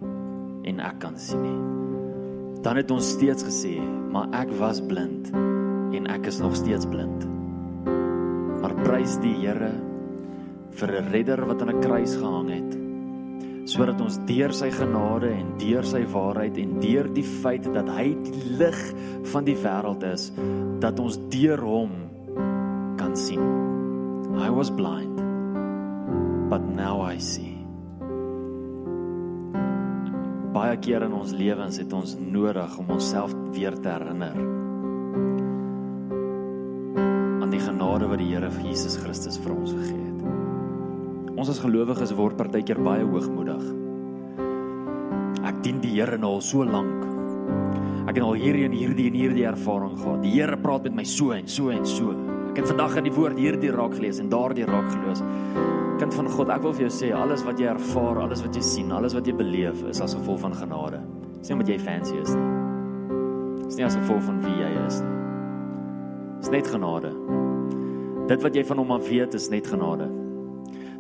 en 0.71 0.81
ek 0.87 1.01
kan 1.03 1.19
sien 1.19 1.43
nie. 1.45 1.59
Dan 2.65 2.79
het 2.81 2.91
ons 2.93 3.13
steeds 3.17 3.45
gesê, 3.47 3.77
maar 4.13 4.31
ek 4.37 4.53
was 4.61 4.83
blind 4.85 5.31
en 5.97 6.07
ek 6.13 6.29
is 6.31 6.41
nog 6.43 6.55
steeds 6.59 6.87
blind. 6.89 7.25
Maar 8.61 8.77
prys 8.85 9.17
die 9.25 9.35
Here 9.41 9.73
vir 10.79 10.91
'n 11.01 11.11
redder 11.13 11.47
wat 11.47 11.63
aan 11.63 11.75
'n 11.75 11.81
kruis 11.81 12.15
gehang 12.17 12.51
het 12.51 12.79
sodat 13.71 14.01
ons 14.01 14.19
deur 14.27 14.53
sy 14.53 14.71
genade 14.71 15.31
en 15.31 15.53
deur 15.59 15.85
sy 15.85 16.03
waarheid 16.11 16.57
en 16.59 16.81
deur 16.81 17.07
die 17.15 17.27
feit 17.43 17.63
dat 17.75 17.89
hy 17.89 18.17
die 18.25 18.57
lig 18.59 18.81
van 19.33 19.45
die 19.45 19.57
wêreld 19.57 20.03
is 20.03 20.33
dat 20.81 20.99
ons 20.99 21.19
deur 21.31 21.61
hom 21.61 21.93
kan 22.97 23.17
sien. 23.17 23.45
I 24.35 24.51
was 24.51 24.71
blind 24.71 25.21
but 26.49 26.63
now 26.63 27.03
I 27.03 27.19
see. 27.19 27.60
Baie 30.61 30.77
kere 30.77 31.07
in 31.09 31.15
ons 31.17 31.31
lewens 31.33 31.79
het 31.81 31.93
ons 31.97 32.11
nodig 32.21 32.73
om 32.83 32.91
onsself 32.93 33.31
weer 33.55 33.73
te 33.81 33.89
herinner 33.89 34.35
aan 37.41 37.55
die 37.55 37.63
genade 37.65 38.11
wat 38.11 38.21
die 38.21 38.27
Here 38.29 38.51
vir 38.53 38.67
Jesus 38.69 38.99
Christus 39.01 39.39
vir 39.41 39.55
ons 39.55 39.73
gegee 39.73 40.03
het. 40.05 41.31
Ons 41.33 41.55
as 41.55 41.63
gelowiges 41.65 42.13
word 42.19 42.37
partykeer 42.37 42.77
baie 42.85 43.07
hoogmoedig. 43.09 43.63
Ek 45.49 45.63
dien 45.65 45.81
die 45.81 45.95
Here 45.95 46.21
nou 46.21 46.35
al 46.37 46.45
so 46.45 46.69
lank. 46.69 47.09
Ek 48.05 48.19
het 48.19 48.27
al 48.27 48.37
hierdie 48.43 48.69
en 48.69 48.77
hierdie 48.77 49.09
en 49.09 49.17
hierdie 49.17 49.49
ervaring 49.49 49.97
gehad. 49.97 50.21
Die 50.27 50.35
Here 50.35 50.61
praat 50.61 50.85
met 50.91 51.01
my 51.01 51.09
so 51.09 51.33
en 51.33 51.49
so 51.49 51.73
en 51.73 51.89
so. 51.89 52.13
Ek 52.51 52.57
het 52.59 52.67
vandag 52.67 52.97
in 52.99 53.07
die 53.07 53.13
woord 53.15 53.39
hierdie 53.39 53.71
raak 53.71 53.93
gelees 53.95 54.19
en 54.19 54.31
daardie 54.33 54.65
raak 54.67 54.89
gelees. 54.91 55.21
Kind 56.01 56.15
van 56.17 56.29
God, 56.33 56.49
ek 56.51 56.65
wil 56.65 56.73
vir 56.75 56.89
jou 56.89 56.93
sê 56.97 57.11
alles 57.15 57.45
wat 57.47 57.61
jy 57.63 57.69
ervaar, 57.71 58.19
alles 58.25 58.43
wat 58.43 58.57
jy 58.59 58.63
sien, 58.67 58.89
alles 58.91 59.15
wat 59.15 59.29
jy 59.29 59.35
beleef 59.39 59.85
is 59.87 60.01
as 60.03 60.17
gevolg 60.19 60.41
van 60.43 60.57
genade. 60.59 60.99
Dis 61.37 61.51
nie 61.51 61.57
omdat 61.57 61.71
jy 61.71 61.77
fancy 61.85 62.17
is 62.19 62.33
nie. 62.35 62.49
Dis 63.69 63.79
nie 63.79 63.87
as 63.87 63.99
gevolg 64.01 64.25
van 64.27 64.41
wie 64.43 64.57
jy 64.65 64.71
is 64.83 64.99
nie. 65.05 65.13
Dis 66.41 66.51
net 66.57 66.73
genade. 66.73 67.13
Dit 68.33 68.43
wat 68.43 68.59
jy 68.59 68.67
van 68.67 68.83
hom 68.83 68.97
af 68.97 69.07
weet 69.07 69.39
is 69.39 69.47
net 69.53 69.71
genade. 69.71 70.11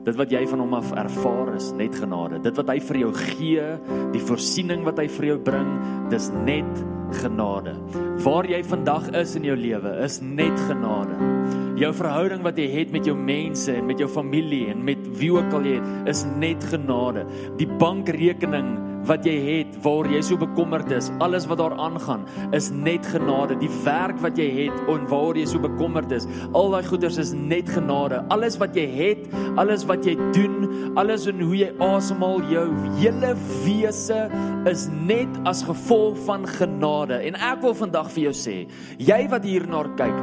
Dit 0.06 0.16
wat 0.16 0.30
jy 0.32 0.44
van 0.52 0.62
hom 0.62 0.78
af 0.78 0.94
ervaar 1.02 1.50
is 1.58 1.72
net 1.76 1.98
genade. 1.98 2.38
Dit 2.46 2.62
wat 2.62 2.70
hy 2.70 2.78
vir 2.92 3.02
jou 3.02 3.10
gee, 3.18 3.66
die 4.14 4.22
voorsiening 4.22 4.86
wat 4.86 5.02
hy 5.02 5.08
vir 5.18 5.32
jou 5.32 5.38
bring, 5.50 5.74
dis 6.14 6.30
net 6.46 6.84
genade. 7.18 7.74
Waar 8.20 8.44
jy 8.44 8.58
vandag 8.68 9.06
is 9.16 9.32
in 9.38 9.46
jou 9.48 9.54
lewe 9.56 9.94
is 10.04 10.18
net 10.20 10.58
genade. 10.68 11.69
Jou 11.80 11.94
verhouding 11.96 12.42
wat 12.44 12.58
jy 12.60 12.66
het 12.74 12.90
met 12.92 13.06
jou 13.08 13.14
mense 13.16 13.72
en 13.72 13.86
met 13.88 14.00
jou 14.02 14.08
familie 14.12 14.66
en 14.68 14.82
met 14.84 15.00
wie 15.16 15.30
ook 15.32 15.54
al 15.56 15.64
jy 15.64 15.78
het, 15.78 16.10
is 16.12 16.26
net 16.36 16.66
genade. 16.68 17.24
Die 17.56 17.68
bankrekening 17.80 18.74
wat 19.08 19.24
jy 19.24 19.36
het 19.40 19.76
waar 19.84 20.08
jy 20.12 20.20
so 20.24 20.36
bekommerd 20.40 20.90
is, 20.92 21.08
alles 21.24 21.46
wat 21.48 21.60
daar 21.62 21.72
aangaan, 21.80 22.26
is 22.56 22.68
net 22.74 23.06
genade. 23.08 23.56
Die 23.62 23.70
werk 23.84 24.18
wat 24.20 24.38
jy 24.38 24.48
het 24.58 24.90
en 24.92 25.06
waar 25.08 25.38
jy 25.38 25.46
so 25.48 25.62
bekommerd 25.62 26.12
is, 26.12 26.28
al 26.52 26.68
daai 26.74 26.84
goeders 26.84 27.16
is 27.22 27.32
net 27.32 27.70
genade. 27.72 28.20
Alles 28.34 28.58
wat 28.60 28.76
jy 28.76 28.84
het, 28.92 29.24
alles 29.60 29.86
wat 29.88 30.04
jy 30.04 30.18
doen, 30.36 30.68
alles 31.00 31.24
en 31.30 31.40
hoe 31.40 31.56
jy 31.62 31.70
asemhaal, 31.84 32.44
jou 32.52 32.66
hele 33.00 33.32
wese 33.64 34.20
is 34.68 34.86
net 34.92 35.40
as 35.48 35.64
gevolg 35.64 36.18
van 36.26 36.44
genade. 36.58 37.22
En 37.30 37.38
ek 37.40 37.64
wil 37.64 37.76
vandag 37.78 38.12
vir 38.12 38.28
jou 38.28 38.36
sê, 38.36 38.56
jy 39.00 39.20
wat 39.32 39.48
hierna 39.48 39.86
kyk, 39.96 40.16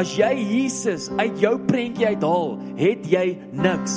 as 0.00 0.16
jy 0.18 0.32
Jesus 0.42 1.03
uit 1.16 1.40
jou 1.40 1.56
prentjie 1.68 2.06
uithaal, 2.06 2.58
het 2.78 3.08
jy 3.10 3.24
niks. 3.52 3.96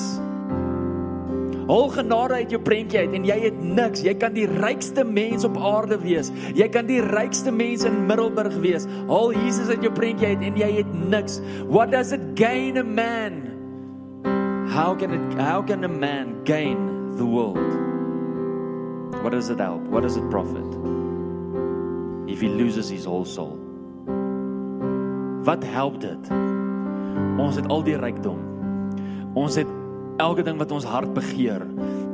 Al 1.67 1.89
genade 1.91 2.33
uit 2.33 2.53
jou 2.53 2.61
prentjie 2.63 3.01
uit 3.03 3.15
en 3.17 3.25
jy 3.27 3.35
het 3.43 3.57
niks. 3.59 4.01
Jy 4.05 4.13
kan 4.21 4.35
die 4.35 4.47
rykste 4.47 5.03
mens 5.03 5.43
op 5.43 5.57
aarde 5.59 5.97
wees. 5.99 6.29
Jy 6.55 6.69
kan 6.71 6.87
die 6.87 7.01
rykste 7.03 7.51
mens 7.51 7.83
in 7.87 8.05
Middelburg 8.07 8.55
wees. 8.63 8.87
Al 9.11 9.33
Jesus 9.35 9.67
uit 9.67 9.83
jou 9.83 9.91
prentjie 9.91 10.31
uit 10.31 10.45
en 10.47 10.61
jy 10.61 10.71
het 10.77 10.93
niks. 11.11 11.41
What 11.67 11.91
does 11.91 12.13
it 12.15 12.23
gain 12.39 12.79
a 12.79 12.85
man? 12.87 13.43
How 14.71 14.95
can 14.95 15.11
it 15.11 15.39
how 15.39 15.61
can 15.65 15.83
a 15.83 15.91
man 15.91 16.37
gain 16.47 16.87
the 17.17 17.25
world? 17.25 17.59
What 19.21 19.31
does 19.35 19.49
it 19.49 19.59
help? 19.59 19.83
What 19.91 20.03
does 20.03 20.15
it 20.15 20.29
profit? 20.29 20.63
If 22.31 22.39
he 22.39 22.47
loses 22.47 22.89
his 22.89 23.03
whole 23.03 23.25
soul. 23.25 23.59
Wat 25.43 25.63
help 25.63 25.99
dit? 25.99 26.31
Ons 27.37 27.55
het 27.59 27.67
al 27.73 27.83
die 27.83 27.97
rykdom. 27.97 28.39
Ons 29.37 29.55
het 29.59 29.69
elke 30.17 30.43
ding 30.43 30.57
wat 30.57 30.71
ons 30.73 30.87
hart 30.89 31.13
begeer. 31.13 31.65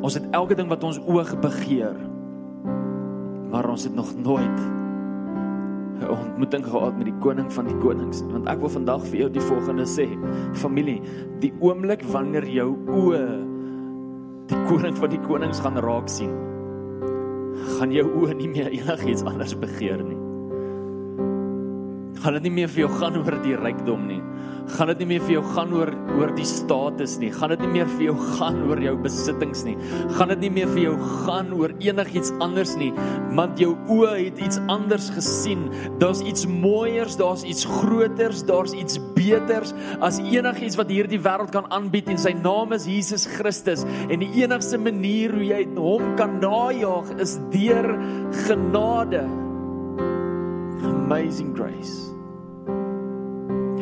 Ons 0.03 0.17
het 0.19 0.25
elke 0.35 0.55
ding 0.59 0.67
wat 0.71 0.83
ons 0.83 0.99
oog 1.07 1.35
begeer. 1.43 1.95
Maar 3.51 3.69
ons 3.69 3.83
het 3.83 3.95
nog 3.95 4.15
nooit 4.15 4.59
'n 6.03 6.09
ontmoeting 6.09 6.65
gehad 6.65 6.97
met 6.97 7.05
die 7.05 7.19
koning 7.19 7.53
van 7.53 7.65
die 7.65 7.77
konings. 7.77 8.23
Want 8.31 8.47
ek 8.47 8.59
wil 8.59 8.69
vandag 8.69 9.05
vir 9.07 9.17
jou 9.17 9.29
die 9.29 9.41
volgende 9.41 9.85
sê. 9.85 10.07
Familie, 10.53 11.01
die 11.39 11.53
oomblik 11.59 12.03
wanneer 12.03 12.47
jou 12.47 12.75
oë 12.87 13.27
die 14.47 14.63
koning 14.67 14.97
van 14.97 15.09
die 15.09 15.19
konings 15.19 15.59
gaan 15.59 15.77
raak 15.77 16.09
sien, 16.11 16.33
gaan 17.79 17.91
jou 17.91 18.05
oë 18.21 18.35
nie 18.35 18.49
meer 18.51 18.67
enigiets 18.67 19.23
anders 19.23 19.55
begeer 19.59 20.03
nie. 20.03 20.22
Gaan 22.23 22.39
dit 22.39 22.47
nie 22.47 22.55
meer 22.61 22.71
vir 22.71 22.85
jou 22.85 22.93
gaan 22.99 23.19
oor 23.19 23.39
die 23.43 23.57
rykdom 23.59 24.07
nie 24.07 24.21
gaan 24.71 24.89
dit 24.93 25.03
nie 25.03 25.07
meer 25.13 25.23
vir 25.23 25.35
jou 25.35 25.43
gaan 25.53 25.73
oor 25.75 25.91
oor 26.17 26.31
die 26.37 26.47
status 26.47 27.17
nie. 27.21 27.29
Gaan 27.35 27.51
dit 27.53 27.63
nie 27.65 27.71
meer 27.73 27.89
vir 27.95 28.05
jou 28.07 28.15
gaan 28.37 28.61
oor 28.69 28.79
jou 28.81 28.93
besittings 29.03 29.63
nie. 29.67 29.75
Gaan 30.15 30.31
dit 30.33 30.43
nie 30.45 30.51
meer 30.57 30.69
vir 30.71 30.81
jou 30.85 30.93
gaan 31.25 31.51
oor 31.57 31.73
enigiets 31.83 32.31
anders 32.43 32.75
nie, 32.79 32.91
want 33.37 33.59
jou 33.61 33.73
oë 33.91 34.13
het 34.19 34.39
iets 34.45 34.61
anders 34.71 35.09
gesien. 35.15 35.67
Daar's 36.01 36.23
iets 36.23 36.47
mooiers, 36.49 37.17
daar's 37.19 37.43
iets 37.47 37.67
groters, 37.69 38.43
daar's 38.47 38.75
iets 38.77 38.99
beters 39.17 39.73
as 40.03 40.21
enigiets 40.23 40.79
wat 40.79 40.91
hierdie 40.91 41.21
wêreld 41.23 41.53
kan 41.53 41.67
aanbied 41.73 42.09
en 42.13 42.21
sy 42.21 42.33
naam 42.37 42.73
is 42.75 42.87
Jesus 42.89 43.27
Christus 43.35 43.85
en 44.07 44.23
die 44.23 44.31
enigste 44.43 44.79
manier 44.81 45.35
hoe 45.35 45.45
jy 45.51 45.61
hom 45.77 46.15
kan 46.19 46.39
najaag 46.43 47.13
is 47.23 47.37
deur 47.53 47.93
genade. 48.45 49.25
Amazing 50.83 51.55
grace. 51.55 52.12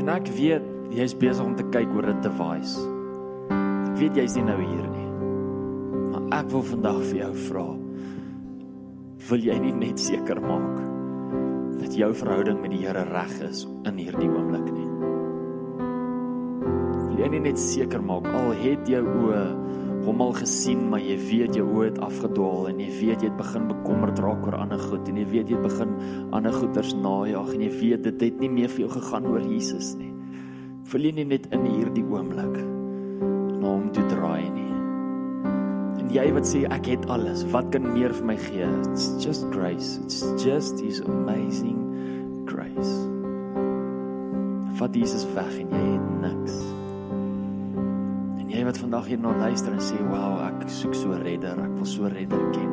En 0.01 0.07
ek 0.09 0.31
weet 0.33 0.63
jy's 0.97 1.13
besig 1.13 1.45
om 1.45 1.51
te 1.53 1.63
kyk 1.69 1.91
hoe 1.93 2.01
dit 2.07 2.23
te 2.25 2.29
wys. 2.39 2.71
Ek 3.53 3.99
weet 3.99 4.15
jy's 4.17 4.33
nie 4.33 4.47
nou 4.47 4.55
hier 4.57 4.87
nie. 4.89 5.09
Maar 6.09 6.23
ek 6.39 6.47
wil 6.55 6.63
vandag 6.65 7.03
vir 7.03 7.19
jou 7.19 7.27
vra. 7.43 7.65
Wil 9.27 9.45
jy 9.45 9.57
nie 9.61 9.75
net 9.77 10.01
seker 10.01 10.41
maak 10.41 10.79
dat 11.83 11.93
jou 11.97 12.09
verhouding 12.17 12.57
met 12.63 12.73
die 12.73 12.81
Here 12.81 13.03
reg 13.11 13.35
is 13.45 13.61
in 13.89 14.01
hierdie 14.01 14.31
oomblik 14.31 14.65
nie? 14.73 14.89
Wil 17.05 17.21
jy 17.21 17.29
nie 17.35 17.43
net 17.45 17.61
seker 17.61 18.01
maak 18.01 18.25
al 18.33 18.57
het 18.57 18.89
jou 18.89 19.03
oë 19.05 19.45
hom 20.05 20.21
al 20.23 20.33
gesien, 20.33 20.87
maar 20.89 21.01
jy 21.03 21.17
weet 21.27 21.57
jou 21.59 21.65
oë 21.67 21.89
het 21.91 21.99
afgedwaal 22.05 22.69
en 22.71 22.79
jy 22.81 22.89
weet 22.99 23.23
jy 23.23 23.29
het 23.29 23.37
begin 23.37 23.67
bekommerd 23.69 24.21
raak 24.23 24.47
oor 24.47 24.57
ander 24.57 24.81
goed 24.81 25.09
en 25.11 25.19
jy 25.21 25.25
weet 25.29 25.51
jy 25.53 25.59
begin 25.61 25.93
ander 26.33 26.55
goeders 26.55 26.95
najag 26.97 27.53
en 27.53 27.65
jy 27.67 27.71
weet 27.75 28.07
dit 28.07 28.25
het 28.25 28.41
nie 28.41 28.49
meer 28.49 28.71
vir 28.73 28.85
jou 28.85 28.89
gegaan 28.95 29.29
oor 29.29 29.45
Jesus 29.45 29.93
nie. 29.99 30.09
Jy 30.91 31.13
nie 31.15 31.23
net 31.23 31.45
in 31.55 31.63
hierdie 31.63 32.03
oomblik 32.03 32.57
na 33.61 33.69
hom 33.69 33.87
toe 33.95 34.03
draai 34.11 34.49
nie? 34.51 34.67
En 36.01 36.11
jy 36.11 36.25
wat 36.35 36.49
sê 36.49 36.65
ek 36.67 36.89
het 36.91 37.07
alles, 37.13 37.45
wat 37.53 37.69
kan 37.71 37.85
meer 37.93 38.11
vir 38.17 38.27
my 38.33 38.37
gee? 38.49 38.67
It's 38.89 39.07
just 39.23 39.47
grace. 39.53 40.01
It's 40.03 40.19
just 40.43 40.81
his 40.83 40.99
amazing 41.05 41.79
grace. 42.49 42.97
Vat 44.81 44.95
Jesus 44.97 45.27
weg 45.37 45.57
en 45.61 45.71
jy 45.71 45.87
het 45.93 46.13
niks. 46.25 46.61
Jy 48.51 48.65
wat 48.67 48.77
vandag 48.77 49.05
hier 49.07 49.19
na 49.19 49.31
luister 49.37 49.71
en 49.71 49.79
sê, 49.79 49.97
"Wow, 50.09 50.41
ek 50.43 50.69
soek 50.69 50.95
so 50.95 51.11
redder, 51.11 51.55
ek 51.55 51.75
wil 51.75 51.85
so 51.85 52.03
redder 52.03 52.49
ken." 52.51 52.71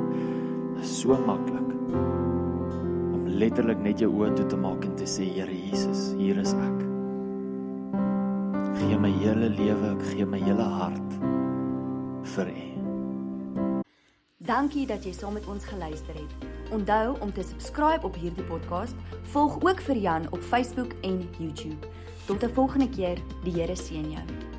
Dit 0.75 0.85
is 0.85 1.01
so 1.01 1.15
maklik 1.27 1.71
om 3.15 3.27
letterlik 3.27 3.79
net 3.79 3.99
jou 4.01 4.11
oë 4.11 4.35
toe 4.35 4.47
te 4.47 4.57
maak 4.57 4.85
en 4.85 4.97
te 4.97 5.05
sê, 5.05 5.25
"Here 5.35 5.55
Jesus, 5.71 6.15
hier 6.19 6.39
is 6.39 6.53
ek." 6.53 6.89
gee 8.79 8.99
my 8.99 9.11
hele 9.11 9.49
lewe, 9.49 9.91
ek 9.93 10.03
gee 10.13 10.27
my 10.27 10.39
hele 10.39 10.63
hart 10.63 11.15
vir 12.35 12.51
U. 12.53 12.67
Dankie 14.49 14.87
dat 14.87 15.05
jy 15.05 15.13
saam 15.13 15.35
met 15.37 15.47
ons 15.47 15.65
geluister 15.65 16.15
het. 16.15 16.47
Onthou 16.73 17.17
om 17.25 17.33
te 17.33 17.43
subscribe 17.43 18.07
op 18.07 18.17
hierdie 18.17 18.45
podcast. 18.49 18.97
Volg 19.35 19.59
ook 19.61 19.81
vir 19.81 19.97
Jan 19.97 20.29
op 20.31 20.43
Facebook 20.43 20.95
en 21.03 21.21
YouTube. 21.39 21.91
Tot 22.27 22.43
'n 22.43 22.55
volgende 22.55 22.89
keer. 22.89 23.19
Die 23.45 23.53
Here 23.53 23.77
seën 23.77 24.11
jou. 24.11 24.58